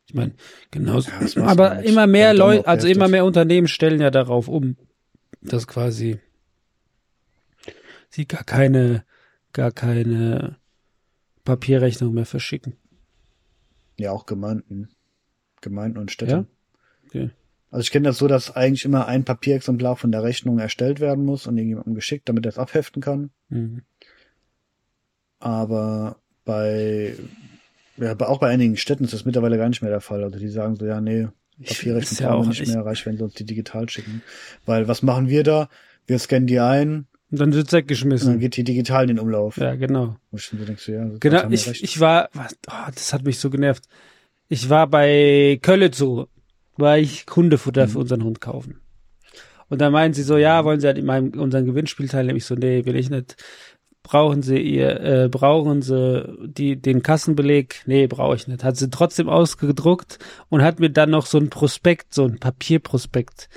Ich 0.06 0.14
meine, 0.14 0.32
genauso. 0.70 1.10
Ja, 1.34 1.44
aber 1.44 1.76
nicht. 1.76 1.90
immer 1.90 2.06
mehr 2.06 2.32
Leute, 2.32 2.66
also 2.66 2.88
immer 2.88 3.08
mehr 3.08 3.24
Unternehmen 3.24 3.68
stellen 3.68 4.00
ja 4.00 4.10
darauf 4.10 4.48
um, 4.48 4.76
dass 5.42 5.66
quasi 5.66 6.18
sie 8.10 8.26
gar 8.26 8.44
keine, 8.44 9.04
gar 9.52 9.72
keine 9.72 10.56
Papierrechnung 11.44 12.12
mehr 12.12 12.26
verschicken. 12.26 12.76
Ja, 13.98 14.12
auch 14.12 14.26
Gemeinden. 14.26 14.90
Gemeinden 15.60 15.98
und 15.98 16.10
Städte. 16.10 16.32
Ja? 16.32 16.44
Okay. 17.06 17.30
Also 17.70 17.82
ich 17.82 17.90
kenne 17.90 18.08
das 18.08 18.18
so, 18.18 18.28
dass 18.28 18.54
eigentlich 18.54 18.84
immer 18.84 19.06
ein 19.06 19.24
Papierexemplar 19.24 19.96
von 19.96 20.12
der 20.12 20.22
Rechnung 20.22 20.58
erstellt 20.58 21.00
werden 21.00 21.24
muss 21.24 21.46
und 21.46 21.56
irgendjemandem 21.56 21.94
geschickt, 21.94 22.28
damit 22.28 22.46
er 22.46 22.50
es 22.50 22.58
abheften 22.58 23.02
kann. 23.02 23.30
Mhm. 23.48 23.82
Aber 25.38 26.20
bei, 26.44 27.16
ja, 27.96 28.18
auch 28.20 28.38
bei 28.38 28.48
einigen 28.48 28.76
Städten 28.76 29.04
ist 29.04 29.12
das 29.12 29.24
mittlerweile 29.24 29.58
gar 29.58 29.68
nicht 29.68 29.82
mehr 29.82 29.90
der 29.90 30.00
Fall. 30.00 30.22
Also 30.22 30.38
die 30.38 30.48
sagen 30.48 30.76
so, 30.76 30.86
ja, 30.86 31.00
nee, 31.00 31.28
Papierrechnung 31.58 32.02
ist 32.02 32.20
ja 32.20 32.28
brauchen 32.30 32.52
wir 32.52 32.60
nicht 32.60 32.66
mehr, 32.68 32.84
reicht, 32.84 33.04
wenn 33.06 33.16
sie 33.16 33.24
uns 33.24 33.34
die 33.34 33.44
digital 33.44 33.88
schicken. 33.88 34.22
Weil 34.64 34.88
was 34.88 35.02
machen 35.02 35.28
wir 35.28 35.42
da? 35.42 35.68
Wir 36.06 36.18
scannen 36.18 36.46
die 36.46 36.60
ein 36.60 37.06
Und 37.30 37.40
dann 37.40 37.52
wird's 37.52 37.68
und 37.68 37.72
dann 37.72 37.78
weggeschmissen. 37.82 38.38
geht 38.38 38.56
die 38.56 38.64
digital 38.64 39.02
in 39.02 39.08
den 39.08 39.18
Umlauf. 39.18 39.56
Ja, 39.56 39.74
genau. 39.74 40.16
Wo 40.30 40.36
ich 40.36 40.44
schon 40.44 40.64
denke, 40.64 40.80
so, 40.80 40.92
ja, 40.92 41.08
Genau, 41.18 41.48
ich, 41.50 41.68
recht. 41.68 41.82
ich 41.82 41.98
war, 42.00 42.28
was, 42.32 42.56
oh, 42.70 42.90
das 42.94 43.12
hat 43.12 43.24
mich 43.24 43.38
so 43.40 43.50
genervt. 43.50 43.84
Ich 44.48 44.68
war 44.70 44.86
bei 44.86 45.58
Kölle 45.60 45.90
Zoo, 45.92 46.26
war 46.76 46.98
ich 46.98 47.26
Hundefutter 47.34 47.86
Mhm. 47.86 47.90
für 47.90 47.98
unseren 47.98 48.22
Hund 48.24 48.40
kaufen. 48.40 48.80
Und 49.68 49.80
dann 49.80 49.92
meinen 49.92 50.14
sie 50.14 50.22
so, 50.22 50.36
ja, 50.36 50.64
wollen 50.64 50.78
sie 50.78 50.86
halt 50.86 50.98
in 50.98 51.04
meinem, 51.06 51.30
unseren 51.40 51.64
Gewinnspiel 51.66 52.08
teilnehmen? 52.08 52.36
Ich 52.36 52.44
so, 52.44 52.54
nee, 52.54 52.84
will 52.84 52.94
ich 52.94 53.10
nicht. 53.10 53.34
Brauchen 54.04 54.42
sie 54.42 54.58
ihr, 54.58 55.00
äh, 55.00 55.28
brauchen 55.28 55.82
sie 55.82 56.32
die, 56.46 56.76
den 56.80 57.02
Kassenbeleg? 57.02 57.82
Nee, 57.86 58.06
brauche 58.06 58.36
ich 58.36 58.46
nicht. 58.46 58.62
Hat 58.62 58.76
sie 58.76 58.88
trotzdem 58.88 59.28
ausgedruckt 59.28 60.20
und 60.48 60.62
hat 60.62 60.78
mir 60.78 60.90
dann 60.90 61.10
noch 61.10 61.26
so 61.26 61.38
ein 61.38 61.50
Prospekt, 61.50 62.14
so 62.14 62.24
ein 62.24 62.38
Papierprospekt 62.38 63.48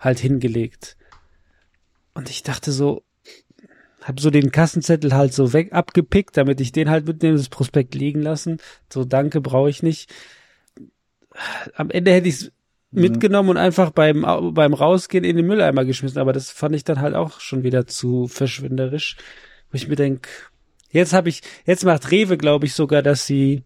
halt 0.00 0.18
hingelegt. 0.18 0.96
Und 2.14 2.30
ich 2.30 2.42
dachte 2.42 2.72
so, 2.72 3.02
hab 4.08 4.20
so 4.20 4.30
den 4.30 4.50
Kassenzettel 4.50 5.14
halt 5.14 5.34
so 5.34 5.52
weg 5.52 5.74
abgepickt, 5.74 6.36
damit 6.38 6.62
ich 6.62 6.72
den 6.72 6.88
halt 6.88 7.06
mitnehme, 7.06 7.36
das 7.36 7.50
Prospekt 7.50 7.94
liegen 7.94 8.22
lassen. 8.22 8.56
So, 8.90 9.04
danke, 9.04 9.42
brauche 9.42 9.68
ich 9.68 9.82
nicht. 9.82 10.10
Am 11.74 11.90
Ende 11.90 12.12
hätte 12.12 12.28
ich 12.28 12.36
es 12.36 12.52
mitgenommen 12.90 13.50
und 13.50 13.56
einfach 13.58 13.90
beim, 13.90 14.22
beim 14.54 14.72
Rausgehen 14.72 15.24
in 15.24 15.36
den 15.36 15.46
Mülleimer 15.46 15.84
geschmissen, 15.84 16.18
aber 16.18 16.32
das 16.32 16.50
fand 16.50 16.74
ich 16.74 16.84
dann 16.84 17.02
halt 17.02 17.14
auch 17.14 17.40
schon 17.40 17.64
wieder 17.64 17.86
zu 17.86 18.28
verschwinderisch. 18.28 19.18
Wo 19.70 19.76
ich 19.76 19.88
mir 19.88 19.96
denk, 19.96 20.26
jetzt 20.90 21.12
habe 21.12 21.28
ich, 21.28 21.42
jetzt 21.66 21.84
macht 21.84 22.10
Rewe, 22.10 22.38
glaube 22.38 22.64
ich, 22.64 22.72
sogar, 22.72 23.02
dass 23.02 23.26
sie 23.26 23.62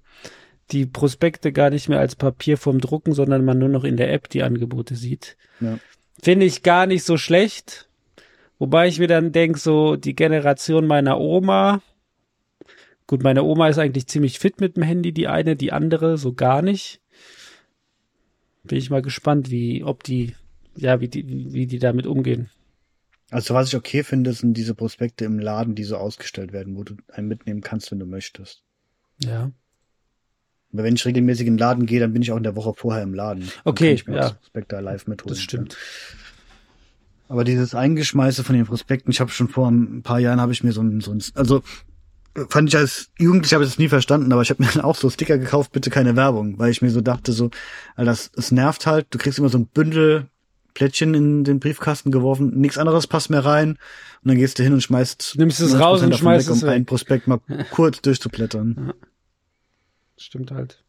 die 0.72 0.86
Prospekte 0.86 1.52
gar 1.52 1.70
nicht 1.70 1.88
mehr 1.88 2.00
als 2.00 2.16
Papier 2.16 2.58
vom 2.58 2.80
Drucken, 2.80 3.12
sondern 3.12 3.44
man 3.44 3.58
nur 3.58 3.68
noch 3.68 3.84
in 3.84 3.96
der 3.96 4.12
App 4.12 4.28
die 4.28 4.42
Angebote 4.42 4.96
sieht. 4.96 5.36
Ja. 5.60 5.78
Finde 6.20 6.46
ich 6.46 6.64
gar 6.64 6.86
nicht 6.86 7.04
so 7.04 7.16
schlecht. 7.16 7.88
Wobei 8.62 8.86
ich 8.86 9.00
mir 9.00 9.08
dann 9.08 9.32
denk, 9.32 9.58
so 9.58 9.96
die 9.96 10.14
Generation 10.14 10.86
meiner 10.86 11.18
Oma, 11.18 11.82
gut, 13.08 13.24
meine 13.24 13.42
Oma 13.42 13.66
ist 13.66 13.78
eigentlich 13.78 14.06
ziemlich 14.06 14.38
fit 14.38 14.60
mit 14.60 14.76
dem 14.76 14.84
Handy, 14.84 15.10
die 15.10 15.26
eine, 15.26 15.56
die 15.56 15.72
andere 15.72 16.16
so 16.16 16.32
gar 16.32 16.62
nicht. 16.62 17.00
Bin 18.62 18.78
ich 18.78 18.88
mal 18.88 19.02
gespannt, 19.02 19.50
wie, 19.50 19.82
ob 19.82 20.04
die, 20.04 20.36
ja, 20.76 21.00
wie 21.00 21.08
die, 21.08 21.52
wie 21.52 21.66
die 21.66 21.80
damit 21.80 22.06
umgehen. 22.06 22.50
Also 23.32 23.52
was 23.52 23.66
ich 23.66 23.74
okay 23.74 24.04
finde, 24.04 24.32
sind 24.32 24.56
diese 24.56 24.76
Prospekte 24.76 25.24
im 25.24 25.40
Laden, 25.40 25.74
die 25.74 25.82
so 25.82 25.96
ausgestellt 25.96 26.52
werden, 26.52 26.76
wo 26.76 26.84
du 26.84 26.94
einen 27.08 27.26
mitnehmen 27.26 27.62
kannst, 27.62 27.90
wenn 27.90 27.98
du 27.98 28.06
möchtest. 28.06 28.62
Ja. 29.24 29.50
Aber 30.72 30.84
wenn 30.84 30.94
ich 30.94 31.04
regelmäßig 31.04 31.48
in 31.48 31.54
den 31.54 31.58
Laden 31.58 31.86
gehe, 31.86 31.98
dann 31.98 32.12
bin 32.12 32.22
ich 32.22 32.30
auch 32.30 32.36
in 32.36 32.44
der 32.44 32.54
Woche 32.54 32.74
vorher 32.74 33.02
im 33.02 33.12
Laden. 33.12 33.50
Okay, 33.64 34.00
ja. 34.06 34.30
Prospekte 34.30 34.78
live 34.78 35.08
mitholen. 35.08 35.34
Das 35.34 35.42
stimmt. 35.42 35.76
Aber 37.32 37.44
dieses 37.44 37.74
Eingeschmeiße 37.74 38.44
von 38.44 38.54
den 38.54 38.66
Prospekten, 38.66 39.10
ich 39.10 39.18
habe 39.18 39.30
schon 39.30 39.48
vor 39.48 39.66
ein 39.66 40.02
paar 40.02 40.18
Jahren 40.18 40.38
habe 40.38 40.52
ich 40.52 40.62
mir 40.62 40.72
so 40.72 40.82
ein, 40.82 41.00
so 41.00 41.12
ein 41.12 41.22
also 41.34 41.62
fand 42.50 42.68
ich 42.68 42.76
als 42.76 43.10
Jugendlicher 43.18 43.56
habe 43.56 43.64
ich 43.64 43.70
das 43.70 43.78
nie 43.78 43.88
verstanden, 43.88 44.30
aber 44.34 44.42
ich 44.42 44.50
habe 44.50 44.62
mir 44.62 44.68
dann 44.70 44.82
auch 44.82 44.96
so 44.96 45.08
Sticker 45.08 45.38
gekauft, 45.38 45.72
bitte 45.72 45.88
keine 45.88 46.14
Werbung, 46.14 46.58
weil 46.58 46.70
ich 46.70 46.82
mir 46.82 46.90
so 46.90 47.00
dachte 47.00 47.32
so, 47.32 47.48
Alter, 47.96 48.10
das, 48.10 48.30
es 48.36 48.52
nervt 48.52 48.84
halt, 48.84 49.06
du 49.08 49.16
kriegst 49.16 49.38
immer 49.38 49.48
so 49.48 49.56
ein 49.56 49.64
Bündel 49.64 50.26
Plättchen 50.74 51.14
in 51.14 51.42
den 51.42 51.58
Briefkasten 51.58 52.10
geworfen, 52.10 52.50
nichts 52.60 52.76
anderes 52.76 53.06
passt 53.06 53.30
mehr 53.30 53.46
rein 53.46 53.70
und 53.70 54.28
dann 54.28 54.36
gehst 54.36 54.58
du 54.58 54.62
hin 54.62 54.74
und 54.74 54.82
schmeißt 54.82 55.36
Nimmst 55.38 55.58
es 55.58 55.74
90% 55.74 55.78
raus 55.78 56.02
und 56.02 56.14
schmeißt 56.14 56.48
weg, 56.48 56.54
es 56.54 56.62
um 56.62 56.68
weg. 56.68 56.74
einen 56.74 56.84
Prospekt 56.84 57.28
mal 57.28 57.40
kurz 57.70 58.02
durchzublättern. 58.02 58.92
Stimmt 60.18 60.50
halt. 60.50 60.84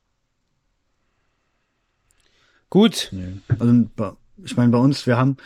Gut. 2.70 3.08
Nee. 3.14 3.40
Also 3.60 3.86
ich 4.44 4.58
meine, 4.58 4.74
bei 4.74 4.78
uns, 4.78 5.08
wir 5.08 5.16
haben, 5.16 5.38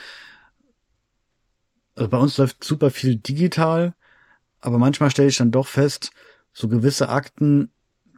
also 1.97 2.09
bei 2.09 2.17
uns 2.17 2.37
läuft 2.37 2.63
super 2.63 2.91
viel 2.91 3.15
digital, 3.15 3.95
aber 4.61 4.77
manchmal 4.77 5.09
stelle 5.09 5.29
ich 5.29 5.37
dann 5.37 5.51
doch 5.51 5.67
fest, 5.67 6.11
so 6.53 6.67
gewisse 6.67 7.09
Akten, 7.09 7.71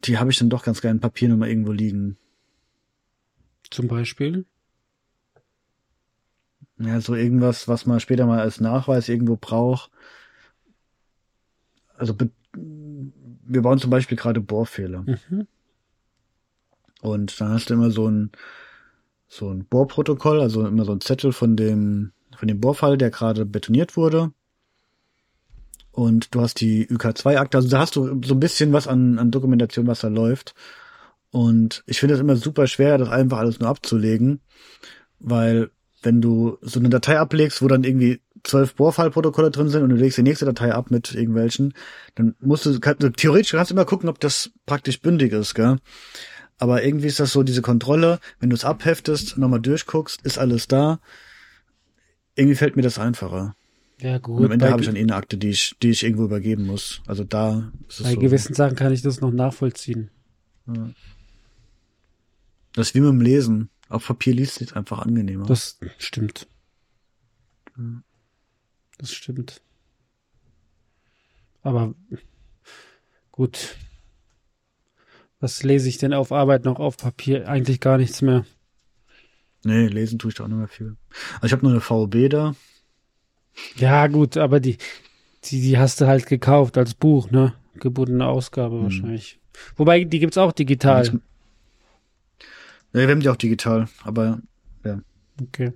die 0.04 0.18
habe 0.18 0.32
ich 0.32 0.38
dann 0.38 0.50
doch 0.50 0.64
ganz 0.64 0.82
gerne 0.82 0.98
in 0.98 1.02
Papier 1.02 1.30
nochmal 1.30 1.50
irgendwo 1.50 1.72
liegen. 1.72 2.18
Zum 3.70 3.88
Beispiel. 3.88 4.46
Ja, 6.78 7.00
so 7.02 7.16
irgendwas, 7.16 7.68
was 7.68 7.86
man 7.86 8.00
später 8.00 8.26
mal 8.26 8.40
als 8.40 8.60
Nachweis 8.60 9.10
irgendwo 9.10 9.38
braucht. 9.38 9.92
Also 11.96 12.16
wir 12.54 13.62
bauen 13.62 13.80
zum 13.80 13.92
Beispiel 13.92 14.18
gerade 14.18 14.42
Bohrfehler. 14.42 15.04
Mhm. 15.04 15.48
Und 17.02 17.40
dann 17.40 17.50
hast 17.50 17.70
du 17.70 17.74
immer 17.74 17.92
so 17.92 18.10
ein, 18.10 18.32
so 19.28 19.50
ein 19.50 19.66
Bohrprotokoll, 19.66 20.42
also 20.42 20.66
immer 20.66 20.86
so 20.86 20.92
ein 20.92 21.02
Zettel 21.02 21.32
von 21.32 21.56
dem, 21.56 22.12
von 22.40 22.48
dem 22.48 22.62
Bohrfall, 22.62 22.98
der 22.98 23.12
gerade 23.12 23.46
betoniert 23.46 23.98
wurde. 23.98 24.32
Und 25.92 26.34
du 26.34 26.40
hast 26.40 26.62
die 26.62 26.88
UK2-Akte, 26.88 27.58
also 27.58 27.68
da 27.68 27.80
hast 27.80 27.98
du 27.98 28.22
so 28.24 28.34
ein 28.34 28.40
bisschen 28.40 28.72
was 28.72 28.88
an, 28.88 29.20
an 29.20 29.30
Dokumentation, 29.30 29.88
was 29.88 30.00
da 30.00 30.08
läuft. 30.08 30.56
Und 31.32 31.84
ich 31.86 32.00
finde 32.00 32.16
es 32.16 32.22
immer 32.22 32.38
super 32.38 32.68
schwer, 32.68 32.98
das 32.98 33.10
einfach 33.10 33.40
alles 33.40 33.60
nur 33.60 33.68
abzulegen, 33.68 34.40
weil 35.20 35.70
wenn 36.02 36.22
du 36.22 36.58
so 36.62 36.80
eine 36.80 36.88
Datei 36.88 37.20
ablegst, 37.20 37.62
wo 37.62 37.68
dann 37.68 37.84
irgendwie 37.84 38.22
zwölf 38.46 38.74
Bohrfallprotokolle 38.76 39.52
drin 39.52 39.68
sind 39.68 39.84
und 39.84 39.90
du 39.90 39.98
legst 39.98 40.18
die 40.18 40.24
nächste 40.24 40.46
Datei 40.46 40.74
ab 40.74 40.92
mit 40.92 41.14
irgendwelchen, 41.14 41.74
dann 42.16 42.36
musst 42.40 42.66
du, 42.66 42.80
kann, 42.80 42.96
du 43.00 43.10
theoretisch 43.10 43.52
kannst 43.52 43.72
du 43.72 43.76
immer 43.76 43.84
gucken, 43.84 44.08
ob 44.08 44.22
das 44.22 44.52
praktisch 44.66 45.02
bündig 45.02 45.34
ist, 45.34 45.56
gell? 45.56 45.76
Aber 46.58 46.84
irgendwie 46.86 47.08
ist 47.08 47.20
das 47.20 47.34
so 47.34 47.44
diese 47.44 47.62
Kontrolle, 47.62 48.20
wenn 48.40 48.50
du 48.50 48.56
es 48.56 48.64
abheftest, 48.64 49.38
nochmal 49.38 49.60
durchguckst, 49.60 50.22
ist 50.22 50.38
alles 50.38 50.70
da. 50.70 51.00
Irgendwie 52.36 52.56
fällt 52.56 52.76
mir 52.76 52.82
das 52.82 53.00
einfacher. 53.00 53.56
Ja, 54.00 54.16
Und 54.16 54.22
gut. 54.24 54.46
am 54.46 54.52
Ende 54.52 54.70
habe 54.70 54.80
ich 54.82 54.88
dann 54.88 54.96
eh 54.96 55.02
eine 55.02 55.16
Akte, 55.16 55.38
die 55.38 55.50
ich, 55.50 55.76
die 55.82 55.90
ich 55.90 56.04
irgendwo 56.04 56.24
übergeben 56.26 56.66
muss. 56.66 57.02
Also 57.06 57.24
da 57.26 57.72
ist 57.90 58.00
es 58.00 58.04
bei 58.06 58.14
so. 58.14 58.20
gewissen 58.20 58.54
Sachen 58.54 58.76
kann 58.78 58.94
ich 58.94 59.02
das 59.02 59.20
noch 59.20 59.32
nachvollziehen. 59.32 60.10
Das 62.74 62.88
ist 62.88 62.96
wie 62.96 63.02
mit 63.02 63.10
dem 63.10 63.22
Lesen. 63.22 63.70
Auf 63.90 64.06
Papier 64.08 64.34
liest 64.36 64.56
sich 64.56 64.76
einfach 64.76 65.00
angenehmer. 65.00 65.46
Das 65.46 65.80
stimmt. 65.98 66.48
Das 68.98 69.12
stimmt. 69.12 69.62
Aber 71.62 71.94
gut. 73.32 73.76
Was 75.42 75.64
lese 75.64 75.90
ich 75.90 75.98
denn 75.98 76.14
auf 76.14 76.32
Arbeit 76.32 76.66
noch 76.66 76.80
auf 76.80 76.98
Papier? 76.98 77.48
Eigentlich 77.50 77.80
gar 77.80 77.98
nichts 77.98 78.22
mehr. 78.22 78.46
Nee, 79.64 79.88
lesen 79.88 80.20
tue 80.20 80.30
ich 80.30 80.36
da 80.36 80.44
auch 80.44 80.48
nicht 80.48 80.58
mehr 80.58 80.68
viel. 80.68 80.96
Also 81.36 81.48
ich 81.48 81.52
habe 81.52 81.64
nur 81.64 81.72
eine 81.72 81.82
VOB 81.82 82.30
da. 82.30 82.56
Ja, 83.78 84.08
gut, 84.08 84.38
aber 84.38 84.60
die, 84.60 84.78
die, 85.46 85.62
die 85.62 85.78
hast 85.78 86.02
du 86.02 86.08
halt 86.08 86.26
gekauft 86.28 86.78
als 86.78 86.94
Buch, 86.94 87.30
ne? 87.32 87.54
Gebundene 87.76 88.26
Ausgabe 88.26 88.82
wahrscheinlich. 88.82 89.40
Wobei, 89.76 90.04
die 90.04 90.20
gibt's 90.20 90.38
auch 90.38 90.52
digital. 90.52 91.06
Ja, 91.06 91.14
wir 92.94 93.08
haben 93.08 93.20
die 93.20 93.30
auch 93.30 93.36
digital, 93.36 93.88
aber 94.04 94.42
Okay. 95.42 95.74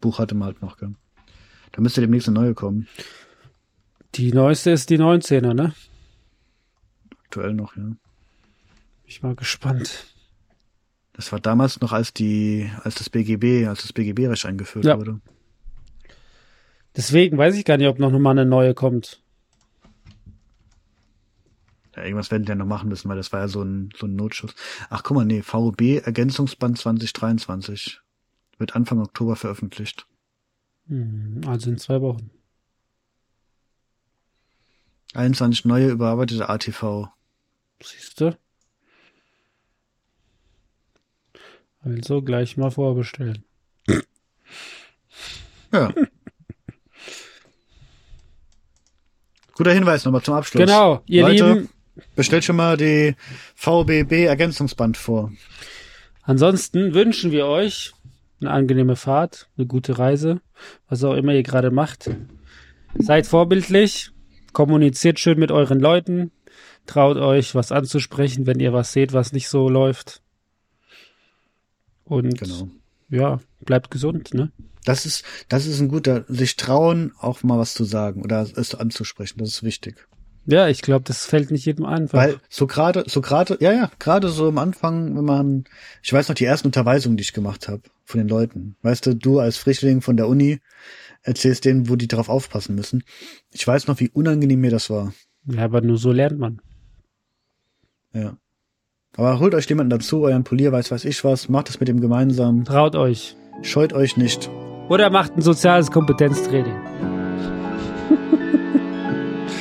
Buch 0.00 0.18
hatte 0.18 0.34
man 0.34 0.46
halt 0.46 0.62
noch, 0.62 0.78
gell. 0.78 0.94
Da 1.72 1.80
müsste 1.80 2.00
demnächst 2.00 2.28
eine 2.28 2.40
neue 2.40 2.54
kommen. 2.54 2.88
Die 4.14 4.32
neueste 4.32 4.70
ist 4.70 4.90
die 4.90 4.98
19er, 4.98 5.54
ne? 5.54 5.74
Aktuell 7.24 7.54
noch, 7.54 7.76
ja. 7.76 7.82
Bin 7.82 7.98
ich 9.06 9.22
mal 9.22 9.34
gespannt. 9.34 10.11
Das 11.14 11.30
war 11.32 11.40
damals 11.40 11.80
noch 11.80 11.92
als 11.92 12.14
die, 12.14 12.70
als 12.84 12.94
das 12.94 13.10
BGB, 13.10 13.66
als 13.68 13.82
das 13.82 13.92
BGB-Recht 13.92 14.46
eingeführt 14.46 14.84
Ja. 14.84 14.96
wurde. 14.98 15.20
Deswegen 16.96 17.38
weiß 17.38 17.54
ich 17.56 17.64
gar 17.64 17.76
nicht, 17.76 17.88
ob 17.88 17.98
noch 17.98 18.10
mal 18.18 18.30
eine 18.30 18.44
neue 18.44 18.74
kommt. 18.74 19.22
Ja, 21.96 22.04
irgendwas 22.04 22.30
werden 22.30 22.44
die 22.44 22.48
ja 22.48 22.54
noch 22.54 22.66
machen 22.66 22.88
müssen, 22.88 23.08
weil 23.10 23.16
das 23.18 23.32
war 23.32 23.40
ja 23.40 23.48
so 23.48 23.62
ein, 23.62 23.90
so 23.96 24.06
ein 24.06 24.16
Notschuss. 24.16 24.54
Ach, 24.88 25.02
guck 25.02 25.16
mal, 25.16 25.24
nee, 25.26 25.42
VOB 25.42 25.98
Ergänzungsband 26.04 26.78
2023. 26.78 28.00
Wird 28.58 28.74
Anfang 28.76 29.00
Oktober 29.00 29.36
veröffentlicht. 29.36 30.06
Hm, 30.88 31.42
Also 31.46 31.70
in 31.70 31.78
zwei 31.78 32.00
Wochen. 32.00 32.30
21 35.14 35.66
neue 35.66 35.90
überarbeitete 35.90 36.48
ATV. 36.48 37.08
Siehst 37.82 38.20
du? 38.20 38.36
Also 41.84 42.22
gleich 42.22 42.56
mal 42.56 42.70
vorbestellen. 42.70 43.44
Ja. 45.72 45.92
Guter 49.54 49.72
Hinweis 49.72 50.04
nochmal 50.04 50.22
zum 50.22 50.34
Abschluss. 50.34 50.64
Genau, 50.64 51.02
ihr 51.06 51.22
Leute, 51.22 51.52
Lieben. 51.52 51.68
Bestellt 52.14 52.44
schon 52.44 52.56
mal 52.56 52.76
die 52.76 53.16
VBB 53.54 54.26
Ergänzungsband 54.26 54.96
vor. 54.96 55.32
Ansonsten 56.22 56.94
wünschen 56.94 57.32
wir 57.32 57.46
euch 57.46 57.92
eine 58.40 58.50
angenehme 58.50 58.96
Fahrt, 58.96 59.48
eine 59.56 59.66
gute 59.66 59.98
Reise, 59.98 60.40
was 60.88 61.04
auch 61.04 61.14
immer 61.14 61.32
ihr 61.32 61.42
gerade 61.42 61.70
macht. 61.70 62.10
Seid 62.98 63.26
vorbildlich, 63.26 64.10
kommuniziert 64.52 65.20
schön 65.20 65.38
mit 65.38 65.50
euren 65.50 65.80
Leuten, 65.80 66.32
traut 66.86 67.16
euch, 67.16 67.54
was 67.54 67.72
anzusprechen, 67.72 68.46
wenn 68.46 68.60
ihr 68.60 68.72
was 68.72 68.92
seht, 68.92 69.12
was 69.12 69.32
nicht 69.32 69.48
so 69.48 69.68
läuft. 69.68 70.22
Und 72.12 72.38
Genau. 72.38 72.68
ja, 73.08 73.40
bleibt 73.64 73.90
gesund, 73.90 74.34
ne? 74.34 74.52
Das 74.84 75.06
ist, 75.06 75.24
das 75.48 75.66
ist 75.66 75.80
ein 75.80 75.88
guter, 75.88 76.24
sich 76.28 76.56
trauen, 76.56 77.12
auch 77.18 77.42
mal 77.42 77.58
was 77.58 77.72
zu 77.72 77.84
sagen 77.84 78.22
oder 78.22 78.46
es 78.56 78.74
anzusprechen. 78.74 79.38
Das 79.38 79.48
ist 79.48 79.62
wichtig. 79.62 80.08
Ja, 80.44 80.66
ich 80.68 80.82
glaube, 80.82 81.04
das 81.04 81.24
fällt 81.24 81.52
nicht 81.52 81.64
jedem 81.66 81.84
einfach. 81.86 82.18
Weil 82.18 82.40
so 82.48 82.66
gerade, 82.66 83.04
so 83.06 83.20
gerade, 83.20 83.56
ja, 83.60 83.72
ja, 83.72 83.90
gerade 84.00 84.28
so 84.28 84.48
am 84.48 84.58
Anfang, 84.58 85.16
wenn 85.16 85.24
man, 85.24 85.64
ich 86.02 86.12
weiß 86.12 86.28
noch 86.28 86.34
die 86.34 86.44
ersten 86.44 86.66
Unterweisungen, 86.68 87.16
die 87.16 87.22
ich 87.22 87.32
gemacht 87.32 87.68
habe 87.68 87.82
von 88.04 88.18
den 88.18 88.28
Leuten. 88.28 88.76
Weißt 88.82 89.06
du, 89.06 89.14
du 89.14 89.38
als 89.38 89.56
Frischling 89.56 90.00
von 90.00 90.16
der 90.16 90.26
Uni 90.26 90.58
erzählst 91.22 91.64
denen, 91.64 91.88
wo 91.88 91.94
die 91.94 92.08
drauf 92.08 92.28
aufpassen 92.28 92.74
müssen. 92.74 93.04
Ich 93.52 93.64
weiß 93.66 93.86
noch, 93.86 94.00
wie 94.00 94.10
unangenehm 94.10 94.60
mir 94.60 94.72
das 94.72 94.90
war. 94.90 95.14
ja, 95.46 95.64
aber 95.64 95.80
nur 95.80 95.96
so 95.96 96.10
lernt 96.10 96.38
man. 96.40 96.60
Ja. 98.12 98.36
Aber 99.16 99.38
holt 99.40 99.54
euch 99.54 99.66
jemanden 99.68 99.90
dazu, 99.90 100.22
euren 100.22 100.42
Polier, 100.44 100.72
weiß 100.72 100.90
weiß 100.90 101.04
ich 101.04 101.22
was, 101.24 101.48
macht 101.50 101.68
es 101.68 101.78
mit 101.80 101.88
dem 101.88 102.00
gemeinsam, 102.00 102.64
Traut 102.64 102.96
euch. 102.96 103.36
scheut 103.60 103.92
euch 103.92 104.16
nicht. 104.16 104.48
Oder 104.88 105.10
macht 105.10 105.36
ein 105.36 105.42
soziales 105.42 105.90
Kompetenztraining. 105.90 106.72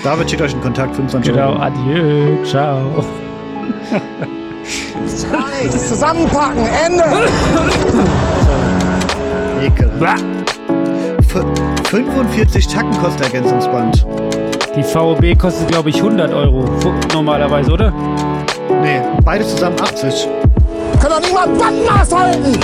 David 0.03 0.29
schickt 0.29 0.41
euch 0.41 0.53
einen 0.53 0.61
Kontakt, 0.61 0.95
25 0.95 1.33
Genau, 1.33 1.49
Euro. 1.51 1.59
adieu, 1.59 2.43
ciao. 2.45 3.03
Nichts. 4.63 5.89
Zusammenpacken, 5.89 6.63
Ende. 6.85 7.03
Ekel. 9.65 9.91
F 11.19 11.35
45 11.89 12.67
Tacken 12.67 12.91
kostet 12.99 13.21
Ergänzungsband. 13.25 14.05
Die 14.75 14.83
VOB 14.83 15.37
kostet, 15.37 15.67
glaube 15.67 15.89
ich, 15.89 15.97
100 15.97 16.33
Euro 16.33 16.63
normalerweise, 17.13 17.71
oder? 17.71 17.93
Nee, 18.81 19.01
beide 19.23 19.45
zusammen 19.45 19.79
80. 19.79 20.27
Kann 21.01 21.11
doch 21.11 21.21
niemand 21.21 21.57
Bandmaß 21.57 22.15
halten. 22.15 22.59